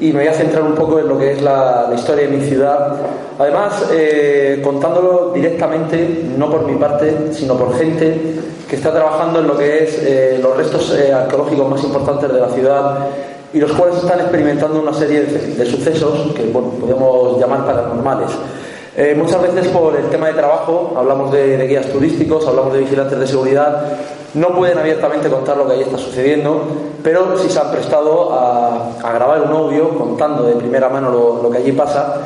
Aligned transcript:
y 0.00 0.12
me 0.12 0.20
voy 0.20 0.28
a 0.28 0.34
centrar 0.34 0.62
un 0.62 0.74
poco 0.74 0.98
en 0.98 1.08
lo 1.08 1.18
que 1.18 1.32
es 1.32 1.42
la, 1.42 1.90
historia 1.94 2.28
de 2.28 2.36
mi 2.36 2.44
ciudad. 2.44 2.96
Además, 3.38 3.84
eh, 3.92 4.60
contándolo 4.62 5.32
directamente, 5.34 6.24
no 6.36 6.50
por 6.50 6.66
mi 6.66 6.76
parte, 6.76 7.32
sino 7.32 7.56
por 7.56 7.76
gente 7.76 8.36
que 8.68 8.76
está 8.76 8.92
trabajando 8.92 9.40
en 9.40 9.48
lo 9.48 9.56
que 9.56 9.84
es 9.84 9.98
eh, 10.02 10.38
los 10.42 10.56
restos 10.56 10.94
eh, 10.94 11.12
arqueológicos 11.12 11.68
más 11.68 11.82
importantes 11.82 12.32
de 12.32 12.40
la 12.40 12.48
ciudad 12.50 12.98
y 13.52 13.60
los 13.60 13.72
cuales 13.72 13.96
están 13.96 14.20
experimentando 14.20 14.80
una 14.80 14.92
serie 14.92 15.22
de, 15.22 15.66
sucesos 15.66 16.32
que 16.34 16.42
podemos 16.42 17.40
llamar 17.40 17.64
paranormales. 17.64 18.30
Eh, 19.00 19.14
muchas 19.14 19.40
veces 19.40 19.68
por 19.68 19.94
el 19.94 20.10
tema 20.10 20.26
de 20.26 20.32
trabajo, 20.32 20.94
hablamos 20.96 21.30
de, 21.30 21.68
guías 21.68 21.86
turísticos, 21.86 22.44
hablamos 22.48 22.72
de 22.72 22.80
vigilantes 22.80 23.16
de 23.16 23.28
seguridad, 23.28 23.92
no 24.34 24.48
pueden 24.56 24.76
abiertamente 24.76 25.28
contar 25.28 25.56
lo 25.56 25.68
que 25.68 25.74
ahí 25.74 25.82
está 25.82 25.96
sucediendo, 25.98 26.64
pero 27.04 27.38
sí 27.38 27.48
se 27.48 27.60
han 27.60 27.70
prestado 27.70 28.32
a, 28.32 28.98
a 29.00 29.12
grabar 29.12 29.42
un 29.42 29.52
audio 29.52 29.90
contando 29.90 30.42
de 30.42 30.56
primera 30.56 30.88
mano 30.88 31.10
lo, 31.10 31.40
lo 31.44 31.48
que 31.48 31.58
allí 31.58 31.70
pasa 31.70 32.22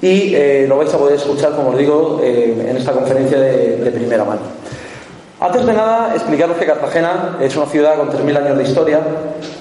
y 0.00 0.34
eh, 0.34 0.64
lo 0.66 0.78
vais 0.78 0.94
a 0.94 0.96
poder 0.96 1.16
escuchar, 1.16 1.52
como 1.54 1.72
os 1.72 1.76
digo, 1.76 2.18
eh, 2.22 2.66
en 2.66 2.78
esta 2.78 2.92
conferencia 2.92 3.38
de, 3.38 3.76
de 3.76 3.90
primera 3.90 4.24
mano. 4.24 4.40
Antes 5.38 5.66
de 5.66 5.74
nada, 5.74 6.14
explicaros 6.14 6.56
que 6.56 6.64
Cartagena 6.64 7.36
es 7.42 7.54
una 7.56 7.66
ciudad 7.66 7.98
con 7.98 8.08
3.000 8.08 8.38
años 8.38 8.56
de 8.56 8.62
historia. 8.62 9.00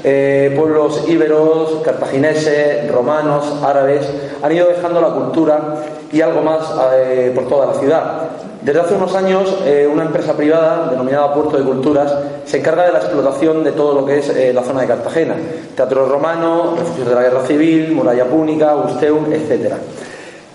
Eh, 0.06 0.54
pueblos 0.58 1.04
íberos, 1.06 1.81
cartagineses, 1.84 2.90
romanos, 2.90 3.62
árabes 3.62 4.09
han 4.42 4.52
ido 4.53 4.70
dejando 4.70 5.02
la 5.02 5.09
cultura 5.09 5.76
y 6.14 6.22
algo 6.22 6.44
más 6.44 6.73
eh, 6.94 7.34
por 7.36 7.50
toda 7.50 7.66
la 7.66 7.73
ciudad. 7.73 8.22
Desde 8.62 8.80
hace 8.80 8.94
unos 8.94 9.14
años, 9.16 9.53
eh, 9.66 9.86
una 9.92 10.03
empresa 10.03 10.31
privada 10.38 10.92
denominada 10.92 11.34
Puerto 11.34 11.58
de 11.58 11.66
Culturas 11.66 12.14
se 12.46 12.59
encarga 12.59 12.86
de 12.86 12.94
la 12.94 13.00
explotación 13.00 13.62
de 13.66 13.73
todo 13.73 14.00
lo 14.00 14.06
que 14.06 14.20
es 14.20 14.56
la 14.56 14.64
zona 14.64 14.80
de 14.80 14.88
Cartagena. 14.88 15.36
Teatro 15.76 16.08
romano, 16.08 16.76
refugios 16.78 17.09
de 17.09 17.16
la 17.16 17.22
guerra 17.22 17.46
civil, 17.46 17.92
muralla 17.92 18.26
púnica, 18.26 18.76
Usteum, 18.78 19.26
etcétera. 19.34 19.78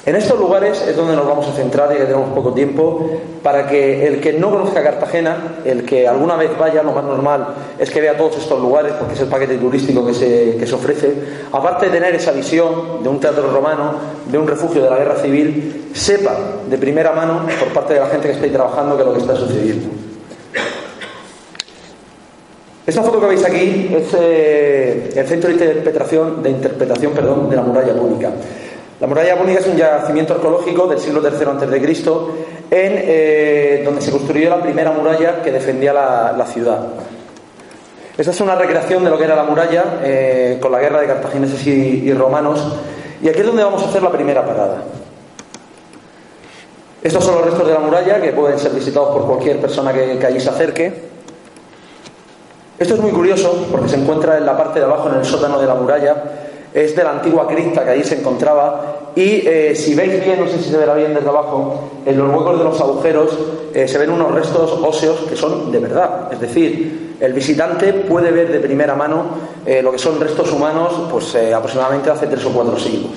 En 0.06 0.16
estos 0.16 0.38
lugares 0.38 0.82
es 0.88 0.96
donde 0.96 1.14
nos 1.14 1.26
vamos 1.26 1.46
a 1.46 1.52
centrar, 1.52 1.90
ya 1.90 1.98
que 1.98 2.04
tenemos 2.04 2.30
poco 2.30 2.54
tiempo, 2.54 3.06
para 3.42 3.66
que 3.66 4.06
el 4.06 4.18
que 4.18 4.32
no 4.32 4.50
conozca 4.50 4.82
Cartagena, 4.82 5.58
el 5.66 5.84
que 5.84 6.08
alguna 6.08 6.36
vez 6.36 6.56
vaya, 6.58 6.82
lo 6.82 6.92
más 6.92 7.04
normal 7.04 7.48
es 7.78 7.90
que 7.90 8.00
vea 8.00 8.16
todos 8.16 8.38
estos 8.38 8.58
lugares, 8.60 8.94
porque 8.98 9.12
es 9.12 9.20
el 9.20 9.28
paquete 9.28 9.58
turístico 9.58 10.06
que 10.06 10.14
se, 10.14 10.56
que 10.58 10.66
se 10.66 10.74
ofrece, 10.74 11.12
aparte 11.52 11.86
de 11.86 11.92
tener 11.92 12.14
esa 12.14 12.32
visión 12.32 13.02
de 13.02 13.10
un 13.10 13.20
teatro 13.20 13.50
romano, 13.50 13.92
de 14.30 14.38
un 14.38 14.48
refugio 14.48 14.82
de 14.82 14.88
la 14.88 14.96
guerra 14.96 15.16
civil, 15.16 15.90
sepa 15.92 16.34
de 16.68 16.78
primera 16.78 17.12
mano, 17.12 17.42
por 17.58 17.68
parte 17.68 17.92
de 17.92 18.00
la 18.00 18.06
gente 18.06 18.28
que 18.28 18.32
está 18.32 18.46
ahí 18.46 18.52
trabajando, 18.52 18.96
que 18.96 19.02
es 19.02 19.06
lo 19.06 19.14
que 19.14 19.20
está 19.20 19.36
sucediendo. 19.36 19.88
Esta 22.86 23.02
foto 23.02 23.20
que 23.20 23.26
veis 23.26 23.44
aquí 23.44 23.90
es 23.94 24.14
eh, 24.18 25.12
el 25.14 25.26
centro 25.26 25.48
de 25.50 25.54
interpretación, 25.54 26.42
de 26.42 26.50
interpretación 26.50 27.12
perdón, 27.12 27.50
de 27.50 27.56
la 27.56 27.62
muralla 27.62 27.92
púnica. 27.92 28.32
La 29.00 29.06
muralla 29.06 29.38
púnica 29.38 29.60
es 29.60 29.66
un 29.66 29.76
yacimiento 29.76 30.34
arqueológico 30.34 30.86
del 30.86 30.98
siglo 30.98 31.22
III 31.22 31.44
a.C., 31.44 32.04
en 32.70 32.92
eh, 32.98 33.82
donde 33.82 34.02
se 34.02 34.10
construyó 34.10 34.50
la 34.50 34.60
primera 34.60 34.92
muralla 34.92 35.42
que 35.42 35.50
defendía 35.50 35.94
la, 35.94 36.46
ciudad. 36.46 36.86
Esta 38.16 38.30
es 38.30 38.40
una 38.42 38.54
recreación 38.54 39.02
de 39.02 39.10
lo 39.10 39.16
que 39.16 39.24
era 39.24 39.34
la 39.34 39.44
muralla 39.44 40.00
eh, 40.02 40.58
con 40.60 40.70
la 40.70 40.80
guerra 40.80 41.00
de 41.00 41.06
cartagineses 41.06 41.66
y, 41.66 41.70
y, 41.70 42.12
romanos. 42.12 42.76
Y 43.22 43.28
aquí 43.30 43.40
es 43.40 43.46
donde 43.46 43.64
vamos 43.64 43.82
a 43.82 43.86
hacer 43.86 44.02
la 44.02 44.12
primera 44.12 44.44
parada. 44.44 44.82
Estos 47.02 47.24
son 47.24 47.36
los 47.36 47.46
restos 47.46 47.66
de 47.66 47.72
la 47.72 47.80
muralla 47.80 48.20
que 48.20 48.32
pueden 48.32 48.58
ser 48.58 48.72
visitados 48.72 49.16
por 49.16 49.26
cualquier 49.26 49.58
persona 49.60 49.94
que, 49.94 50.18
que 50.18 50.26
allí 50.26 50.40
se 50.40 50.50
acerque. 50.50 51.10
Esto 52.78 52.94
es 52.94 53.00
muy 53.00 53.12
curioso 53.12 53.66
porque 53.70 53.88
se 53.88 53.96
encuentra 53.96 54.36
en 54.36 54.44
la 54.44 54.56
parte 54.58 54.78
de 54.78 54.84
abajo, 54.84 55.08
en 55.08 55.16
el 55.16 55.24
sótano 55.24 55.58
de 55.58 55.66
la 55.66 55.74
muralla 55.74 56.49
es 56.72 56.94
de 56.94 57.02
la 57.02 57.12
antigua 57.12 57.48
cripta 57.48 57.84
que 57.84 57.90
allí 57.90 58.04
se 58.04 58.18
encontraba 58.18 59.10
y 59.16 59.46
eh, 59.46 59.74
si 59.74 59.94
veis 59.94 60.24
bien, 60.24 60.40
no 60.40 60.46
sé 60.48 60.58
si 60.58 60.70
se 60.70 60.76
verá 60.76 60.94
bien 60.94 61.14
desde 61.14 61.28
abajo, 61.28 61.90
en 62.06 62.16
los 62.16 62.30
huecos 62.32 62.58
de 62.58 62.64
los 62.64 62.80
agujeros 62.80 63.38
eh, 63.74 63.88
se 63.88 63.98
ven 63.98 64.10
unos 64.10 64.32
restos 64.32 64.78
óseos 64.82 65.20
que 65.28 65.36
son 65.36 65.72
de 65.72 65.78
verdad, 65.78 66.32
es 66.32 66.40
decir, 66.40 67.16
el 67.20 67.32
visitante 67.32 67.92
puede 67.92 68.30
ver 68.30 68.50
de 68.52 68.60
primera 68.60 68.94
mano 68.94 69.24
eh, 69.66 69.82
lo 69.82 69.92
que 69.92 69.98
son 69.98 70.20
restos 70.20 70.52
humanos 70.52 71.08
pues 71.10 71.34
aproximadamente 71.52 72.10
hace 72.10 72.26
tres 72.26 72.44
o 72.44 72.50
cuatro 72.50 72.78
siglos. 72.78 73.10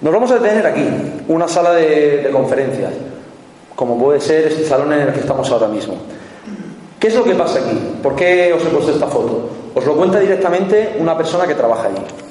Nos 0.00 0.12
vamos 0.14 0.30
a 0.30 0.38
detener 0.38 0.66
aquí, 0.66 0.86
una 1.28 1.46
sala 1.46 1.72
de, 1.72 2.22
de 2.22 2.30
conferencias, 2.30 2.94
como 3.76 3.98
puede 3.98 4.20
ser 4.20 4.46
este 4.46 4.64
salón 4.64 4.92
en 4.94 5.00
el 5.00 5.12
que 5.12 5.20
estamos 5.20 5.50
ahora 5.50 5.68
mismo. 5.68 5.96
¿Qué 6.98 7.08
es 7.08 7.14
lo 7.14 7.24
que 7.24 7.34
pasa 7.34 7.58
aquí? 7.58 7.78
¿Por 8.02 8.16
qué 8.16 8.52
os 8.52 8.62
he 8.62 8.68
puesto 8.68 8.92
esta 8.92 9.06
foto? 9.06 9.59
Os 9.74 9.84
lo 9.84 9.94
cuenta 9.94 10.18
directamente 10.18 10.96
una 10.98 11.16
persona 11.16 11.46
que 11.46 11.54
trabaja 11.54 11.88
allí. 11.88 12.29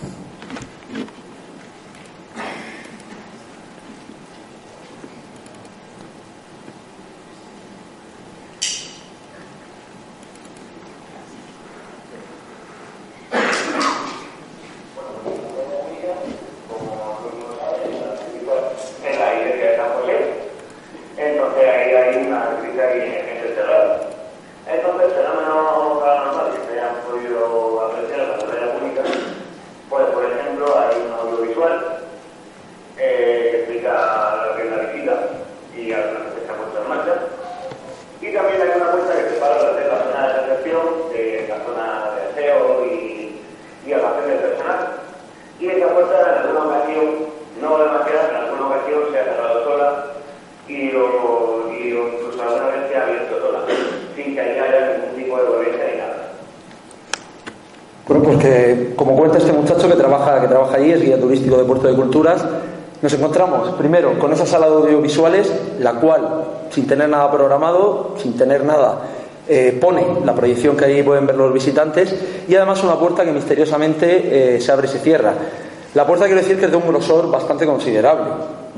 Nos 63.01 63.13
encontramos 63.13 63.69
primero 63.77 64.19
con 64.19 64.33
esa 64.33 64.45
sala 64.45 64.67
de 64.69 64.75
audiovisuales, 64.75 65.49
la 65.79 65.93
cual, 65.93 66.43
sin 66.69 66.85
tener 66.85 67.07
nada 67.07 67.31
programado, 67.31 68.15
sin 68.21 68.35
tener 68.35 68.65
nada, 68.65 68.99
eh, 69.47 69.77
pone 69.79 70.05
la 70.25 70.35
proyección 70.35 70.75
que 70.75 70.85
ahí 70.85 71.01
pueden 71.01 71.25
ver 71.25 71.35
los 71.35 71.53
visitantes 71.53 72.13
y 72.47 72.55
además 72.55 72.83
una 72.83 72.99
puerta 72.99 73.23
que 73.23 73.31
misteriosamente 73.31 74.55
eh, 74.55 74.61
se 74.61 74.71
abre 74.71 74.87
y 74.87 74.91
se 74.91 74.99
cierra. 74.99 75.33
La 75.95 76.05
puerta 76.05 76.25
quiero 76.25 76.41
decir 76.41 76.59
que 76.59 76.65
es 76.65 76.71
de 76.71 76.77
un 76.77 76.87
grosor 76.87 77.31
bastante 77.31 77.65
considerable. 77.65 78.25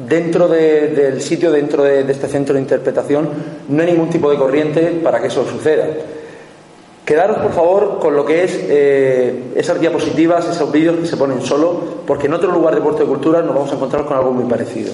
Dentro 0.07 0.47
de, 0.47 0.89
del 0.89 1.21
sitio, 1.21 1.51
dentro 1.51 1.83
de, 1.83 2.03
de 2.03 2.11
este 2.13 2.27
centro 2.27 2.53
de 2.53 2.61
interpretación, 2.61 3.27
no 3.69 3.81
hay 3.81 3.91
ningún 3.91 4.09
tipo 4.09 4.29
de 4.29 4.37
corriente 4.37 5.01
para 5.03 5.19
que 5.19 5.27
eso 5.27 5.45
suceda. 5.45 5.87
Quedaros, 7.05 7.37
por 7.39 7.51
favor, 7.53 7.99
con 7.99 8.15
lo 8.15 8.25
que 8.25 8.43
es 8.43 8.59
eh, 8.61 9.53
esas 9.55 9.79
diapositivas, 9.79 10.47
esos 10.47 10.71
vídeos 10.71 10.97
que 10.97 11.07
se 11.07 11.17
ponen 11.17 11.41
solo, 11.41 11.81
porque 12.05 12.27
en 12.27 12.33
otro 12.33 12.51
lugar 12.51 12.75
de 12.75 12.81
Puerto 12.81 12.99
de 12.99 13.07
Cultura 13.07 13.41
nos 13.41 13.55
vamos 13.55 13.71
a 13.71 13.75
encontrar 13.75 14.05
con 14.05 14.17
algo 14.17 14.31
muy 14.31 14.49
parecido. 14.49 14.93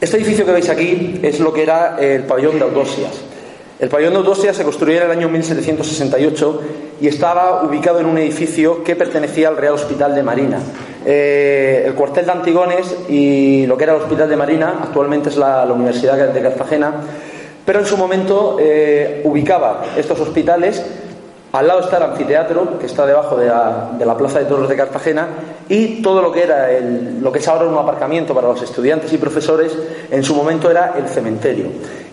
Este 0.00 0.16
edificio 0.16 0.44
que 0.44 0.52
veis 0.52 0.68
aquí 0.68 1.20
es 1.22 1.40
lo 1.40 1.52
que 1.52 1.62
era 1.62 1.96
el 1.98 2.24
pabellón 2.24 2.58
de 2.58 2.64
Audosias. 2.64 3.12
El 3.78 3.88
pabellón 3.88 4.12
de 4.12 4.18
Audosias 4.18 4.56
se 4.56 4.64
construyó 4.64 4.98
en 4.98 5.04
el 5.04 5.10
año 5.10 5.28
1768 5.28 6.60
y 7.00 7.08
estaba 7.08 7.62
ubicado 7.64 8.00
en 8.00 8.06
un 8.06 8.18
edificio 8.18 8.84
que 8.84 8.96
pertenecía 8.96 9.48
al 9.48 9.56
Real 9.56 9.74
Hospital 9.74 10.14
de 10.14 10.22
Marina. 10.22 10.60
Eh, 11.06 11.84
el 11.86 11.94
cuartel 11.94 12.26
de 12.26 12.32
Antigones 12.32 12.94
y 13.08 13.66
lo 13.66 13.76
que 13.76 13.84
era 13.84 13.94
el 13.94 14.02
Hospital 14.02 14.28
de 14.28 14.36
Marina 14.36 14.80
actualmente 14.82 15.28
es 15.28 15.36
la, 15.36 15.64
Universidad 15.64 16.32
de 16.32 16.42
Cartagena, 16.42 16.94
pero 17.64 17.80
en 17.80 17.86
su 17.86 17.96
momento 17.96 18.56
eh, 18.60 19.22
ubicaba 19.24 19.84
estos 19.96 20.20
hospitales 20.20 20.82
al 21.54 21.68
lado 21.68 21.82
está 21.82 21.98
el 21.98 22.02
anfiteatro, 22.02 22.80
que 22.80 22.86
está 22.86 23.06
debajo 23.06 23.36
de 23.36 23.46
la, 23.46 24.16
Plaza 24.18 24.40
de 24.40 24.46
Toros 24.46 24.68
de 24.68 24.74
Cartagena, 24.74 25.28
y 25.68 26.02
todo 26.02 26.20
lo 26.20 26.32
que 26.32 26.42
era 26.42 26.68
lo 27.20 27.30
que 27.30 27.38
es 27.38 27.46
ahora 27.46 27.66
un 27.66 27.78
aparcamiento 27.78 28.34
para 28.34 28.48
los 28.48 28.60
estudiantes 28.60 29.12
y 29.12 29.18
profesores, 29.18 29.70
en 30.10 30.24
su 30.24 30.34
momento 30.34 30.68
era 30.68 30.94
el 30.98 31.06
cementerio. 31.06 31.66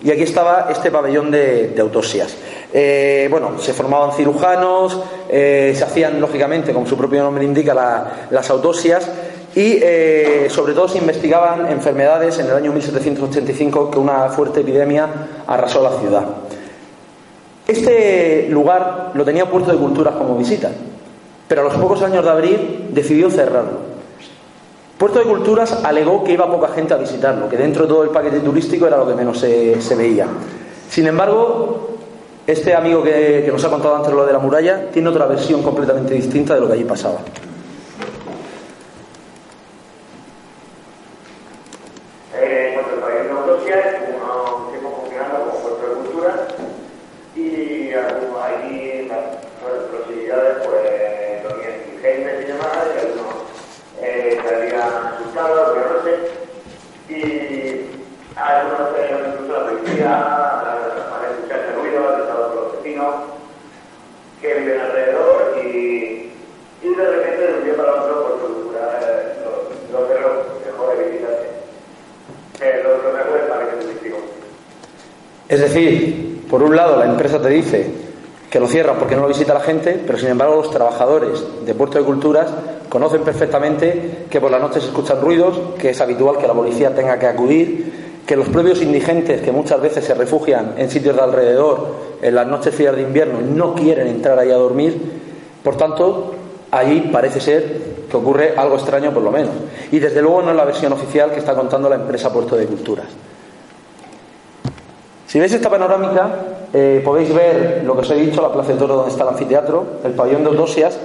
Y 0.03 0.11
aquí 0.11 0.21
estaba 0.21 0.67
este 0.69 0.91
pabellón 0.91 1.31
de, 1.31 1.75
autopsias. 1.79 2.35
Eh, 2.71 3.27
bueno, 3.31 3.57
se 3.57 3.73
formaban 3.73 4.11
cirujanos, 4.11 4.99
eh, 5.27 5.73
se 5.75 5.83
hacían, 5.85 6.21
lógicamente, 6.21 6.71
como 6.71 6.85
su 6.85 6.95
propio 6.95 7.23
nombre 7.23 7.43
indica, 7.43 7.73
las 8.29 8.47
autopsias, 8.51 9.09
y 9.55 9.79
eh, 9.81 10.47
sobre 10.49 10.73
todo 10.73 10.87
se 10.87 10.97
investigaban 10.97 11.69
enfermedades 11.69 12.39
en 12.39 12.45
el 12.45 12.53
año 12.53 12.71
1785 12.71 13.91
que 13.91 13.99
una 13.99 14.29
fuerte 14.29 14.61
epidemia 14.61 15.07
arrasó 15.45 15.83
la 15.83 15.99
ciudad. 15.99 16.23
Este 17.67 18.47
lugar 18.49 19.11
lo 19.13 19.25
tenía 19.25 19.49
Puerto 19.49 19.71
de 19.71 19.77
Culturas 19.77 20.15
como 20.15 20.37
visita, 20.37 20.71
pero 21.47 21.61
a 21.61 21.63
los 21.65 21.75
pocos 21.75 22.01
años 22.01 22.23
de 22.23 22.29
abrir 22.29 22.89
decidió 22.91 23.29
cerrarlo. 23.29 23.91
Puerto 24.97 25.19
de 25.19 25.25
Culturas 25.25 25.83
alegó 25.83 26.23
que 26.23 26.33
iba 26.33 26.49
poca 26.49 26.69
gente 26.69 26.93
a 26.93 26.97
visitarlo, 26.97 27.49
que 27.49 27.57
dentro 27.57 27.83
de 27.83 27.89
todo 27.89 28.03
el 28.03 28.09
paquete 28.09 28.39
turístico 28.39 28.87
era 28.87 28.97
lo 28.97 29.07
que 29.07 29.15
menos 29.15 29.39
se, 29.39 29.95
veía. 29.97 30.27
Sin 30.89 31.07
embargo, 31.07 31.97
este 32.47 32.73
amigo 32.73 33.03
que, 33.03 33.41
que 33.43 33.51
nos 33.51 33.63
ha 33.65 33.69
contado 33.69 33.95
antes 33.97 34.13
lo 34.13 34.25
de 34.25 34.33
la 34.33 34.39
muralla 34.39 34.89
tiene 34.91 35.09
otra 35.09 35.25
versión 35.25 35.61
completamente 35.63 36.13
distinta 36.13 36.53
de 36.53 36.61
lo 36.61 36.67
que 36.67 36.73
allí 36.73 36.83
pasaba. 36.83 37.19
Te 77.41 77.49
dice 77.49 77.91
que 78.49 78.59
lo 78.59 78.67
cierra 78.67 78.93
porque 78.99 79.15
no 79.15 79.21
lo 79.21 79.27
visita 79.29 79.53
la 79.53 79.61
gente, 79.61 79.99
pero 80.05 80.17
sin 80.17 80.29
embargo 80.29 80.55
los 80.55 80.71
trabajadores 80.71 81.43
de 81.65 81.73
Puerto 81.73 81.97
de 81.97 82.03
Culturas 82.03 82.47
conocen 82.89 83.21
perfectamente 83.21 84.25
que 84.29 84.41
por 84.41 84.51
la 84.51 84.59
noche 84.59 84.81
se 84.81 84.87
escuchan 84.87 85.21
ruidos, 85.21 85.57
que 85.79 85.91
es 85.91 86.01
habitual 86.01 86.37
que 86.37 86.47
la 86.47 86.53
policía 86.53 86.93
tenga 86.93 87.17
que 87.17 87.27
acudir, 87.27 88.21
que 88.25 88.35
los 88.35 88.49
propios 88.49 88.81
indigentes 88.81 89.41
que 89.41 89.51
muchas 89.51 89.81
veces 89.81 90.03
se 90.03 90.13
refugian 90.13 90.73
en 90.77 90.89
sitios 90.89 91.15
de 91.15 91.21
alrededor 91.21 91.87
en 92.21 92.35
las 92.35 92.45
noches 92.47 92.75
frías 92.75 92.95
de 92.95 93.03
invierno 93.03 93.39
no 93.41 93.73
quieren 93.73 94.07
entrar 94.07 94.37
ahí 94.37 94.51
a 94.51 94.55
dormir. 94.55 94.99
Por 95.63 95.77
tanto, 95.77 96.33
allí 96.71 97.09
parece 97.11 97.39
ser 97.39 97.81
que 98.09 98.17
ocurre 98.17 98.53
algo 98.57 98.75
extraño 98.75 99.13
por 99.13 99.23
lo 99.23 99.31
menos. 99.31 99.51
Y 99.91 99.99
desde 99.99 100.21
luego 100.21 100.41
no 100.41 100.51
es 100.51 100.57
la 100.57 100.65
versión 100.65 100.91
oficial 100.93 101.31
que 101.31 101.39
está 101.39 101.55
contando 101.55 101.89
la 101.89 101.95
empresa 101.95 102.31
Puerto 102.31 102.55
de 102.55 102.65
Culturas. 102.65 103.07
Si 105.31 105.39
veis 105.39 105.53
esta 105.53 105.69
panorámica, 105.69 106.29
eh, 106.73 107.01
podéis 107.05 107.33
ver 107.33 107.83
lo 107.85 107.95
que 107.95 108.01
os 108.01 108.11
he 108.11 108.15
dicho, 108.15 108.41
la 108.41 108.51
Plaza 108.51 108.73
de 108.73 108.77
Toro 108.77 108.95
donde 108.95 109.11
está 109.11 109.23
el 109.23 109.29
anfiteatro, 109.29 109.85
el 110.03 110.11
pabellón 110.11 110.43
de 110.43 110.49
Eudosias 110.49 110.99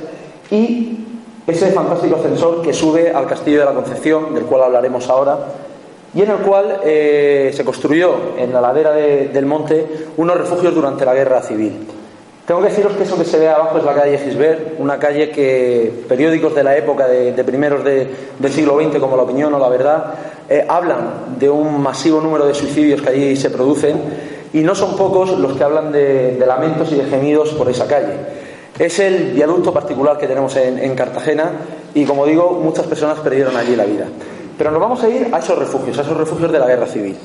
y 0.50 0.98
ese 1.46 1.70
fantástico 1.70 2.16
ascensor 2.16 2.60
que 2.60 2.72
sube 2.72 3.12
al 3.12 3.28
Castillo 3.28 3.60
de 3.60 3.66
la 3.66 3.72
Concepción, 3.72 4.34
del 4.34 4.42
cual 4.46 4.64
hablaremos 4.64 5.08
ahora, 5.08 5.38
y 6.12 6.22
en 6.22 6.30
el 6.32 6.38
cual 6.38 6.80
eh, 6.84 7.52
se 7.54 7.64
construyó 7.64 8.16
en 8.36 8.52
la 8.52 8.60
ladera 8.60 8.94
del 8.94 9.46
monte 9.46 10.08
unos 10.16 10.36
refugios 10.36 10.74
durante 10.74 11.04
la 11.04 11.14
Guerra 11.14 11.40
Civil. 11.42 11.86
Tengo 12.46 12.62
que 12.62 12.68
deciros 12.68 12.92
que 12.92 13.02
eso 13.02 13.18
que 13.18 13.24
se 13.24 13.40
ve 13.40 13.48
abajo 13.48 13.76
es 13.76 13.84
la 13.84 13.92
calle 13.92 14.18
Gisbert, 14.18 14.78
una 14.78 15.00
calle 15.00 15.30
que 15.30 16.04
periódicos 16.08 16.54
de 16.54 16.62
la 16.62 16.76
época 16.76 17.08
de, 17.08 17.32
primeros 17.42 17.82
del 17.82 18.52
siglo 18.52 18.80
XX, 18.80 19.00
como 19.00 19.16
La 19.16 19.24
Opinión 19.24 19.52
o 19.52 19.58
La 19.58 19.68
Verdad, 19.68 20.14
eh, 20.48 20.64
hablan 20.68 21.36
de 21.40 21.50
un 21.50 21.82
masivo 21.82 22.20
número 22.20 22.46
de 22.46 22.54
suicidios 22.54 23.02
que 23.02 23.08
allí 23.08 23.36
se 23.36 23.50
producen 23.50 24.00
y 24.52 24.60
no 24.60 24.76
son 24.76 24.96
pocos 24.96 25.36
los 25.36 25.56
que 25.56 25.64
hablan 25.64 25.90
de, 25.90 26.40
lamentos 26.46 26.92
y 26.92 26.94
de 26.94 27.06
gemidos 27.06 27.50
por 27.50 27.68
esa 27.68 27.88
calle. 27.88 28.14
Es 28.78 29.00
el 29.00 29.32
viaducto 29.32 29.72
particular 29.72 30.16
que 30.16 30.28
tenemos 30.28 30.54
en, 30.54 30.94
Cartagena 30.94 31.50
y, 31.94 32.04
como 32.04 32.26
digo, 32.26 32.60
muchas 32.62 32.86
personas 32.86 33.18
perdieron 33.18 33.56
allí 33.56 33.74
la 33.74 33.86
vida. 33.86 34.06
Pero 34.56 34.70
nos 34.70 34.80
vamos 34.80 35.02
a 35.02 35.08
ir 35.08 35.30
a 35.32 35.40
esos 35.40 35.58
refugios, 35.58 35.98
a 35.98 36.02
esos 36.02 36.16
refugios 36.16 36.52
de 36.52 36.60
la 36.60 36.68
guerra 36.68 36.86
civil. 36.86 37.16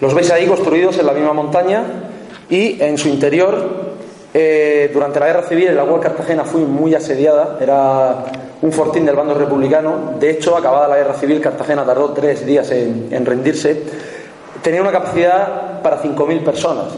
Los 0.00 0.12
veis 0.14 0.32
ahí 0.32 0.46
construidos 0.46 0.98
en 0.98 1.06
la 1.06 1.12
misma 1.12 1.32
montaña 1.32 1.84
y 2.52 2.76
en 2.82 2.98
su 2.98 3.08
interior, 3.08 3.56
eh, 4.34 4.90
durante 4.92 5.18
la 5.18 5.26
guerra 5.28 5.42
civil, 5.44 5.68
el 5.68 5.78
agua 5.78 5.94
de 5.94 6.00
Cartagena 6.02 6.44
fue 6.44 6.60
muy 6.60 6.94
asediada, 6.94 7.56
era 7.58 8.24
un 8.60 8.70
fortín 8.70 9.06
del 9.06 9.16
bando 9.16 9.32
republicano. 9.32 10.12
De 10.20 10.28
hecho, 10.28 10.54
acabada 10.54 10.86
la 10.86 10.98
guerra 10.98 11.14
civil, 11.14 11.40
Cartagena 11.40 11.82
tardó 11.86 12.10
tres 12.10 12.44
días 12.44 12.70
en, 12.70 13.24
rendirse. 13.24 13.82
Tenía 14.60 14.82
una 14.82 14.92
capacidad 14.92 15.80
para 15.80 16.02
5.000 16.02 16.44
personas. 16.44 16.88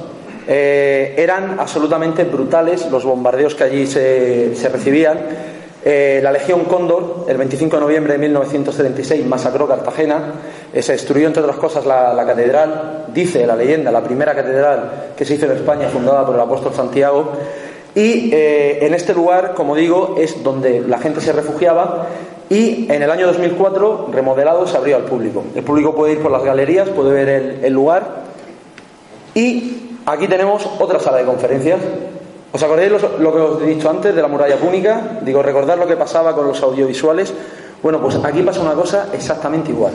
Eh, 0.48 1.14
eran 1.16 1.60
absolutamente 1.60 2.24
brutales 2.24 2.90
los 2.90 3.04
bombardeos 3.04 3.54
que 3.54 3.62
allí 3.62 3.86
se, 3.86 4.56
se 4.56 4.68
recibían. 4.68 5.20
Eh, 5.84 6.20
la 6.22 6.32
Legión 6.32 6.64
Cóndor, 6.64 7.26
el 7.28 7.36
25 7.36 7.76
de 7.76 7.82
noviembre 7.82 8.14
de 8.14 8.18
1936, 8.20 9.26
masacró 9.26 9.68
Cartagena. 9.68 10.32
Eh, 10.72 10.80
se 10.80 10.92
destruyó, 10.92 11.26
entre 11.26 11.42
otras 11.42 11.58
cosas, 11.58 11.84
la, 11.84 12.24
catedral. 12.26 13.06
Dice 13.12 13.46
la 13.46 13.54
leyenda, 13.54 13.92
la 13.92 14.02
primera 14.02 14.34
catedral 14.34 15.12
que 15.16 15.24
se 15.24 15.34
hizo 15.34 15.46
en 15.46 15.52
España, 15.52 15.88
fundada 15.88 16.24
por 16.24 16.34
el 16.34 16.40
apóstol 16.40 16.72
Santiago. 16.72 17.32
Y 17.94 18.30
eh, 18.32 18.86
en 18.86 18.94
este 18.94 19.14
lugar, 19.14 19.54
como 19.54 19.76
digo, 19.76 20.16
es 20.18 20.42
donde 20.42 20.80
la 20.80 20.98
gente 20.98 21.20
se 21.20 21.32
refugiaba 21.32 22.08
y 22.50 22.86
en 22.92 23.02
el 23.02 23.10
año 23.10 23.26
2004, 23.26 24.08
remodelado, 24.12 24.66
se 24.66 24.76
abrió 24.76 24.96
al 24.96 25.04
público. 25.04 25.44
El 25.54 25.64
público 25.64 25.94
puede 25.94 26.14
ir 26.14 26.20
por 26.20 26.30
las 26.30 26.44
galerías, 26.44 26.88
puede 26.90 27.12
ver 27.12 27.58
el, 27.62 27.72
lugar. 27.72 28.24
Y 29.34 29.96
aquí 30.04 30.28
tenemos 30.28 30.68
otra 30.78 31.00
sala 31.00 31.18
de 31.18 31.24
conferencias. 31.24 31.80
¿Os 32.54 32.62
acordáis 32.62 32.92
lo, 33.18 33.32
que 33.34 33.40
os 33.40 33.62
he 33.62 33.66
dicho 33.66 33.90
antes 33.90 34.14
de 34.14 34.22
la 34.22 34.28
muralla 34.28 34.54
púnica? 34.54 35.18
Digo, 35.22 35.42
recordar 35.42 35.76
lo 35.76 35.88
que 35.88 35.96
pasaba 35.96 36.36
con 36.36 36.46
los 36.46 36.62
audiovisuales. 36.62 37.34
Bueno, 37.82 38.00
pues 38.00 38.14
aquí 38.22 38.44
pasa 38.44 38.60
una 38.60 38.74
cosa 38.74 39.08
exactamente 39.12 39.72
igual. 39.72 39.92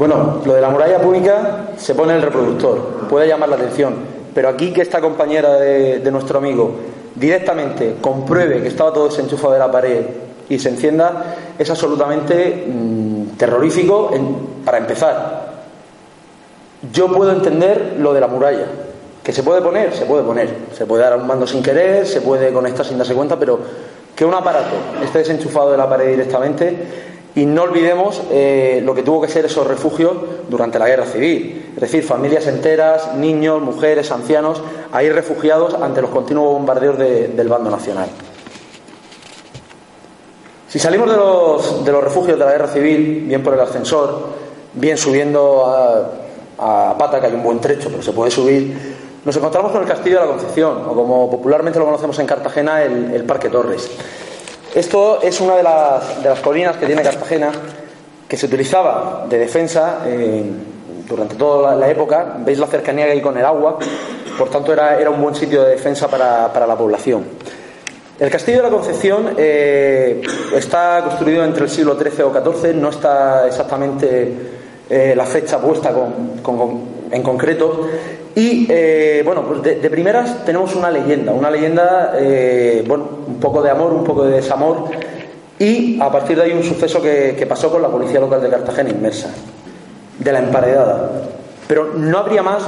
Bueno, 0.00 0.40
lo 0.46 0.54
de 0.54 0.62
la 0.62 0.70
muralla 0.70 0.98
púnica 0.98 1.66
se 1.90 1.96
pone 1.96 2.14
el 2.14 2.22
reproductor, 2.22 3.08
puede 3.08 3.26
llamar 3.26 3.48
la 3.48 3.56
atención, 3.56 3.96
pero 4.32 4.48
aquí 4.48 4.72
que 4.72 4.80
esta 4.80 5.00
compañera 5.00 5.54
de, 5.58 6.08
nuestro 6.12 6.38
amigo 6.38 6.70
directamente 7.16 7.96
compruebe 8.00 8.62
que 8.62 8.68
estaba 8.68 8.92
todo 8.92 9.08
desenchufado 9.08 9.54
de 9.54 9.58
la 9.58 9.72
pared 9.72 10.06
y 10.48 10.56
se 10.60 10.68
encienda, 10.68 11.34
es 11.58 11.68
absolutamente 11.68 12.64
mm, 12.64 13.36
terrorífico 13.36 14.12
para 14.64 14.78
empezar. 14.78 15.50
Yo 16.92 17.12
puedo 17.12 17.32
entender 17.32 17.96
lo 17.98 18.14
de 18.14 18.20
la 18.20 18.28
muralla, 18.28 18.66
que 19.24 19.32
se 19.32 19.42
puede 19.42 19.60
poner, 19.60 19.92
se 19.92 20.06
puede 20.06 20.22
poner, 20.22 20.48
se 20.72 20.86
puede 20.86 21.02
dar 21.02 21.16
un 21.18 21.26
mando 21.26 21.44
sin 21.44 21.60
querer, 21.60 22.06
se 22.06 22.20
puede 22.20 22.52
conectar 22.52 22.86
sin 22.86 22.98
darse 22.98 23.14
cuenta, 23.14 23.36
pero 23.36 23.58
que 24.14 24.24
un 24.24 24.34
aparato 24.34 24.76
esté 25.02 25.18
desenchufado 25.18 25.72
de 25.72 25.76
la 25.76 25.88
pared 25.88 26.06
directamente 26.06 27.10
Y 27.34 27.46
no 27.46 27.62
olvidemos 27.62 28.20
eh, 28.30 28.80
lo 28.84 28.94
que 28.94 29.02
tuvo 29.02 29.20
que 29.20 29.28
ser 29.28 29.44
esos 29.44 29.66
refugios 29.66 30.12
durante 30.48 30.78
la 30.78 30.88
guerra 30.88 31.06
civil. 31.06 31.70
Es 31.74 31.80
decir, 31.80 32.02
familias 32.02 32.46
enteras, 32.46 33.14
niños, 33.14 33.62
mujeres, 33.62 34.10
ancianos, 34.10 34.60
ahí 34.92 35.10
refugiados 35.10 35.74
ante 35.74 36.02
los 36.02 36.10
continuos 36.10 36.52
bombardeos 36.52 36.98
del 36.98 37.48
bando 37.48 37.70
nacional. 37.70 38.08
Si 40.68 40.78
salimos 40.78 41.10
de 41.10 41.16
los, 41.16 42.04
refugios 42.04 42.38
de 42.38 42.44
la 42.44 42.52
guerra 42.52 42.68
civil, 42.68 43.24
bien 43.26 43.42
por 43.42 43.54
el 43.54 43.60
ascensor, 43.60 44.28
bien 44.74 44.96
subiendo 44.96 45.64
a 46.58 46.96
pata, 46.98 47.20
que 47.20 47.26
hay 47.26 47.34
un 47.34 47.42
buen 47.42 47.60
trecho, 47.60 47.88
pero 47.90 48.02
se 48.02 48.12
puede 48.12 48.30
subir, 48.30 48.98
nos 49.24 49.36
encontramos 49.36 49.70
con 49.70 49.82
el 49.82 49.88
Castillo 49.88 50.20
de 50.20 50.26
la 50.26 50.30
Concepción, 50.32 50.82
o 50.86 50.94
como 50.94 51.30
popularmente 51.30 51.78
lo 51.78 51.84
conocemos 51.84 52.18
en 52.18 52.26
Cartagena, 52.26 52.82
el, 52.82 53.22
Parque 53.24 53.50
Torres. 53.50 53.90
Esto 54.74 55.20
es 55.20 55.40
una 55.40 55.56
de 55.56 55.62
las, 55.64 56.40
colinas 56.40 56.76
que 56.76 56.86
tiene 56.86 57.02
Cartagena 57.02 57.50
que 58.28 58.36
se 58.36 58.46
utilizaba 58.46 59.26
de 59.28 59.38
defensa 59.38 60.02
eh, 60.06 60.44
durante 61.08 61.34
toda 61.34 61.74
la, 61.74 61.90
época. 61.90 62.36
Veis 62.38 62.58
la 62.58 62.68
cercanía 62.68 63.06
que 63.06 63.12
hay 63.12 63.20
con 63.20 63.36
el 63.36 63.44
agua, 63.44 63.78
por 64.38 64.48
tanto 64.48 64.72
era, 64.72 65.10
un 65.10 65.20
buen 65.20 65.34
sitio 65.34 65.64
de 65.64 65.70
defensa 65.70 66.06
para, 66.06 66.52
para 66.52 66.68
la 66.68 66.76
población. 66.76 67.24
El 68.20 68.30
Castillo 68.30 68.58
de 68.58 68.62
la 68.64 68.70
Concepción 68.70 69.34
eh, 69.36 70.22
está 70.54 71.02
construido 71.02 71.42
entre 71.42 71.64
el 71.64 71.70
siglo 71.70 71.98
XIII 71.98 72.22
o 72.22 72.32
XIV, 72.32 72.74
no 72.76 72.90
está 72.90 73.48
exactamente 73.48 74.34
eh, 74.88 75.14
la 75.16 75.24
fecha 75.24 75.58
puesta 75.58 75.90
en 77.10 77.22
concreto, 77.22 77.88
y 78.40 78.66
eh, 78.70 79.20
bueno, 79.22 79.42
pues 79.42 79.62
de, 79.62 79.90
primeras 79.90 80.46
tenemos 80.46 80.74
una 80.74 80.90
leyenda, 80.90 81.30
una 81.30 81.50
leyenda, 81.50 82.14
eh, 82.16 82.82
un 82.88 83.38
poco 83.38 83.60
de 83.60 83.68
amor, 83.68 83.92
un 83.92 84.02
poco 84.02 84.24
de 84.24 84.36
desamor, 84.36 84.84
y 85.58 86.00
a 86.00 86.10
partir 86.10 86.38
de 86.38 86.44
ahí 86.44 86.52
un 86.52 86.62
suceso 86.62 87.02
que, 87.02 87.46
pasó 87.46 87.70
con 87.70 87.82
la 87.82 87.88
policía 87.88 88.18
local 88.18 88.40
de 88.40 88.48
Cartagena 88.48 88.88
inmersa, 88.88 89.28
de 90.18 90.32
la 90.32 90.38
emparedada. 90.38 91.10
Pero 91.68 91.92
no 91.92 92.16
habría 92.16 92.42
más 92.42 92.62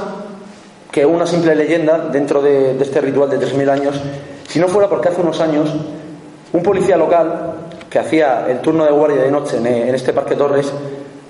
que 0.91 1.07
una 1.07 1.27
simple 1.27 1.55
leyenda 1.55 2.01
dentro 2.13 2.43
de, 2.43 2.79
este 2.79 3.01
ritual 3.01 3.31
de 3.31 3.41
3.000 3.41 3.71
años, 3.71 3.99
si 4.47 4.61
no 4.61 4.69
fuera 4.69 4.91
porque 4.91 5.09
hace 5.09 5.23
unos 5.23 5.41
años 5.41 5.71
un 6.53 6.63
policía 6.63 6.99
local 6.99 7.55
que 7.89 7.99
hacía 7.99 8.45
el 8.47 8.61
turno 8.61 8.85
de 8.85 8.91
guardia 8.91 9.23
de 9.23 9.31
noche 9.31 9.57
en 9.57 9.95
este 9.95 10.13
Parque 10.13 10.35
Torres 10.35 10.71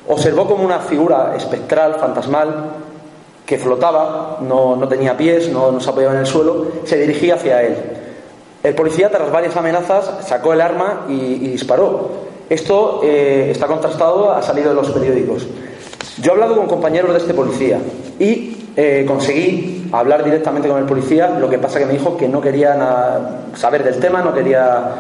observó 0.09 0.49
como 0.49 0.65
una 0.65 0.81
figura 0.81 1.35
espectral, 1.37 1.95
fantasmal, 1.95 2.92
que 3.47 3.59
flotaba, 3.59 4.39
no, 4.41 4.79
tenía 4.89 5.17
pies, 5.17 5.49
no, 5.49 5.81
se 5.81 5.91
apoyaba 5.91 6.15
en 6.15 6.21
el 6.21 6.27
suelo, 6.27 6.67
se 6.85 6.99
dirigía 6.99 7.35
hacia 7.35 7.63
él. 7.63 7.77
El 8.63 8.75
policía, 8.75 9.11
tras 9.11 9.31
varias 9.31 9.57
amenazas, 9.57 10.27
sacó 10.27 10.53
el 10.53 10.61
arma 10.61 11.07
y, 11.09 11.49
disparó. 11.49 12.11
Esto 12.49 13.01
eh, 13.03 13.49
está 13.51 13.67
contrastado, 13.67 14.33
ha 14.33 14.43
salido 14.43 14.69
de 14.69 14.75
los 14.75 14.91
periódicos. 14.91 15.47
Yo 16.21 16.31
he 16.31 16.35
hablado 16.35 16.57
con 16.57 16.67
compañeros 16.67 17.13
de 17.13 17.19
este 17.19 17.35
policía 17.35 17.79
y 18.19 18.57
eh, 18.77 19.05
conseguí 19.07 19.89
hablar 19.93 20.25
directamente 20.25 20.69
con 20.69 20.79
el 20.79 20.85
policía, 20.85 21.31
lo 21.39 21.49
que 21.49 21.59
pasa 21.59 21.79
que 21.79 21.87
me 21.87 21.93
dijo 21.93 22.17
que 22.17 22.29
no 22.29 22.41
quería 22.41 23.41
saber 23.55 23.85
del 23.85 23.99
tema, 23.99 24.23
no 24.23 24.33
quería 24.33 24.95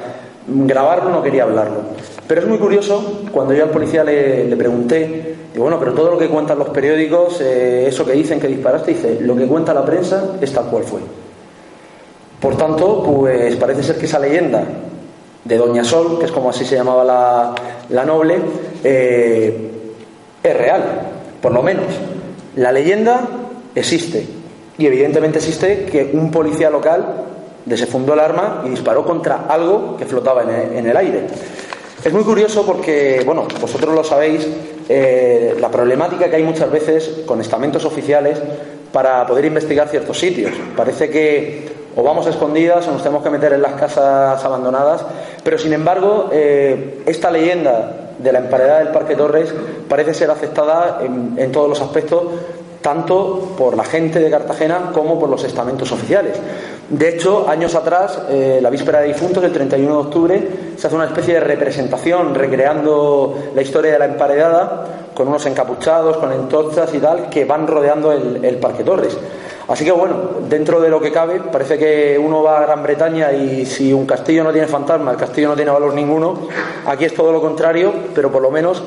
grabarlo, 0.46 1.10
no 1.10 1.22
quería 1.22 1.44
hablarlo. 1.44 1.80
Pero 2.28 2.42
es 2.42 2.46
muy 2.46 2.58
curioso, 2.58 3.22
cuando 3.32 3.54
yo 3.54 3.64
al 3.64 3.70
policía 3.70 4.04
le, 4.04 4.54
pregunté, 4.56 5.31
digo, 5.52 5.64
bueno, 5.64 5.78
pero 5.78 5.92
todo 5.92 6.10
lo 6.10 6.18
que 6.18 6.28
cuentan 6.28 6.58
los 6.58 6.70
periódicos, 6.70 7.40
eh, 7.40 7.86
eso 7.88 8.04
que 8.04 8.12
dicen 8.12 8.40
que 8.40 8.48
disparaste, 8.48 8.92
dice, 8.92 9.18
lo 9.20 9.36
que 9.36 9.46
cuenta 9.46 9.74
la 9.74 9.84
prensa 9.84 10.36
es 10.40 10.52
tal 10.52 10.66
cual 10.66 10.84
fue. 10.84 11.00
Por 12.40 12.56
tanto, 12.56 13.02
pues 13.02 13.54
parece 13.56 13.82
ser 13.82 13.98
que 13.98 14.06
esa 14.06 14.18
leyenda 14.18 14.64
de 15.44 15.56
Doña 15.56 15.84
Sol, 15.84 16.18
que 16.18 16.26
es 16.26 16.32
como 16.32 16.50
así 16.50 16.64
se 16.64 16.74
llamaba 16.74 17.04
la, 17.88 18.04
noble, 18.04 18.38
eh, 18.82 19.70
es 20.42 20.56
real, 20.56 20.82
por 21.40 21.52
lo 21.52 21.62
menos. 21.62 21.86
La 22.56 22.72
leyenda 22.72 23.28
existe. 23.74 24.26
Y 24.78 24.86
evidentemente 24.86 25.38
existe 25.38 25.84
que 25.84 26.10
un 26.14 26.30
policía 26.30 26.70
local 26.70 27.04
desefundó 27.64 28.14
el 28.14 28.20
arma 28.20 28.62
y 28.66 28.70
disparó 28.70 29.04
contra 29.04 29.46
algo 29.48 29.96
que 29.96 30.06
flotaba 30.06 30.42
en 30.42 30.86
el 30.86 30.96
aire. 30.96 31.26
Es 32.04 32.12
muy 32.12 32.24
curioso 32.24 32.66
porque, 32.66 33.22
bueno, 33.24 33.46
vosotros 33.60 33.94
lo 33.94 34.02
sabéis, 34.02 34.44
eh, 34.88 35.54
la 35.60 35.70
problemática 35.70 36.28
que 36.28 36.34
hay 36.34 36.42
muchas 36.42 36.68
veces 36.68 37.20
con 37.24 37.40
estamentos 37.40 37.84
oficiales 37.84 38.42
para 38.92 39.24
poder 39.24 39.44
investigar 39.44 39.88
ciertos 39.88 40.18
sitios. 40.18 40.52
Parece 40.76 41.08
que 41.10 41.70
o 41.94 42.02
vamos 42.02 42.26
escondidas 42.26 42.88
o 42.88 42.90
nos 42.90 43.02
tenemos 43.02 43.22
que 43.22 43.30
meter 43.30 43.52
en 43.52 43.62
las 43.62 43.74
casas 43.74 44.44
abandonadas, 44.44 45.04
pero 45.44 45.58
sin 45.58 45.74
embargo, 45.74 46.28
eh, 46.32 47.02
esta 47.06 47.30
leyenda 47.30 48.14
de 48.18 48.32
la 48.32 48.40
emparedada 48.40 48.80
del 48.80 48.88
Parque 48.88 49.14
Torres 49.14 49.54
parece 49.88 50.12
ser 50.12 50.30
aceptada 50.30 51.02
en 51.04 51.52
todos 51.52 51.68
los 51.68 51.80
aspectos 51.80 52.22
tanto 52.82 53.54
por 53.56 53.76
la 53.76 53.84
gente 53.84 54.18
de 54.18 54.28
Cartagena 54.28 54.90
como 54.92 55.18
por 55.18 55.30
los 55.30 55.44
estamentos 55.44 55.90
oficiales. 55.92 56.36
De 56.88 57.08
hecho, 57.08 57.48
años 57.48 57.74
atrás, 57.74 58.20
eh, 58.28 58.58
la 58.60 58.68
víspera 58.68 59.00
de 59.00 59.08
difuntos, 59.08 59.42
el 59.42 59.52
31 59.52 59.94
de 59.94 60.00
octubre, 60.00 60.48
se 60.76 60.86
hace 60.86 60.96
una 60.96 61.06
especie 61.06 61.34
de 61.34 61.40
representación 61.40 62.34
recreando 62.34 63.34
la 63.54 63.62
historia 63.62 63.92
de 63.92 63.98
la 63.98 64.04
emparedada 64.06 64.86
con 65.14 65.28
unos 65.28 65.44
encapuchados, 65.46 66.16
con 66.16 66.32
entorchas 66.32 66.92
y 66.94 66.98
tal, 66.98 67.28
que 67.28 67.44
van 67.44 67.66
rodeando 67.66 68.12
el, 68.12 68.56
Parque 68.56 68.84
Torres. 68.84 69.16
Así 69.68 69.84
que 69.84 69.92
bueno, 69.92 70.16
dentro 70.48 70.80
de 70.80 70.88
lo 70.88 71.00
que 71.00 71.12
cabe, 71.12 71.40
parece 71.40 71.78
que 71.78 72.18
uno 72.18 72.42
va 72.42 72.58
a 72.58 72.62
Gran 72.62 72.82
Bretaña 72.82 73.32
y 73.32 73.64
si 73.64 73.92
un 73.92 74.06
castillo 74.06 74.44
no 74.44 74.52
tiene 74.52 74.66
fantasma, 74.66 75.12
el 75.12 75.16
castillo 75.16 75.48
no 75.48 75.56
tiene 75.56 75.70
valor 75.70 75.94
ninguno. 75.94 76.48
Aquí 76.86 77.04
es 77.04 77.14
todo 77.14 77.32
lo 77.32 77.40
contrario, 77.40 77.92
pero 78.14 78.30
por 78.30 78.42
lo 78.42 78.50
menos 78.50 78.82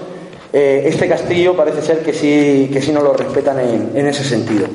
eh, 0.57 0.83
este 0.85 1.07
castillo 1.07 1.55
parece 1.55 1.81
ser 1.81 1.99
que 1.99 2.13
sí, 2.13 2.69
que 2.71 2.81
sí 2.81 2.91
no 2.91 3.01
lo 3.01 3.13
respetan 3.13 3.59
en, 3.59 4.07
ese 4.07 4.23
sentido. 4.23 4.67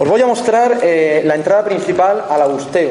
Os 0.00 0.08
voy 0.08 0.22
a 0.22 0.26
mostrar 0.26 0.78
eh, 0.82 1.20
la 1.26 1.34
entrada 1.34 1.62
principal 1.62 2.24
al 2.30 2.40
Agusteo. 2.40 2.90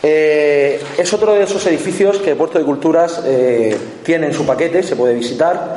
Eh, 0.00 0.80
es 0.96 1.12
otro 1.12 1.32
de 1.32 1.42
esos 1.42 1.66
edificios 1.66 2.18
que 2.18 2.36
Puerto 2.36 2.56
de 2.56 2.64
Culturas 2.64 3.20
tiene 4.04 4.28
en 4.28 4.32
su 4.32 4.46
paquete, 4.46 4.84
se 4.84 4.94
puede 4.94 5.12
visitar. 5.14 5.74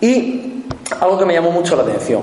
Y 0.00 0.62
algo 1.00 1.18
que 1.18 1.24
me 1.24 1.34
llamó 1.34 1.50
mucho 1.50 1.74
la 1.74 1.82
atención. 1.82 2.22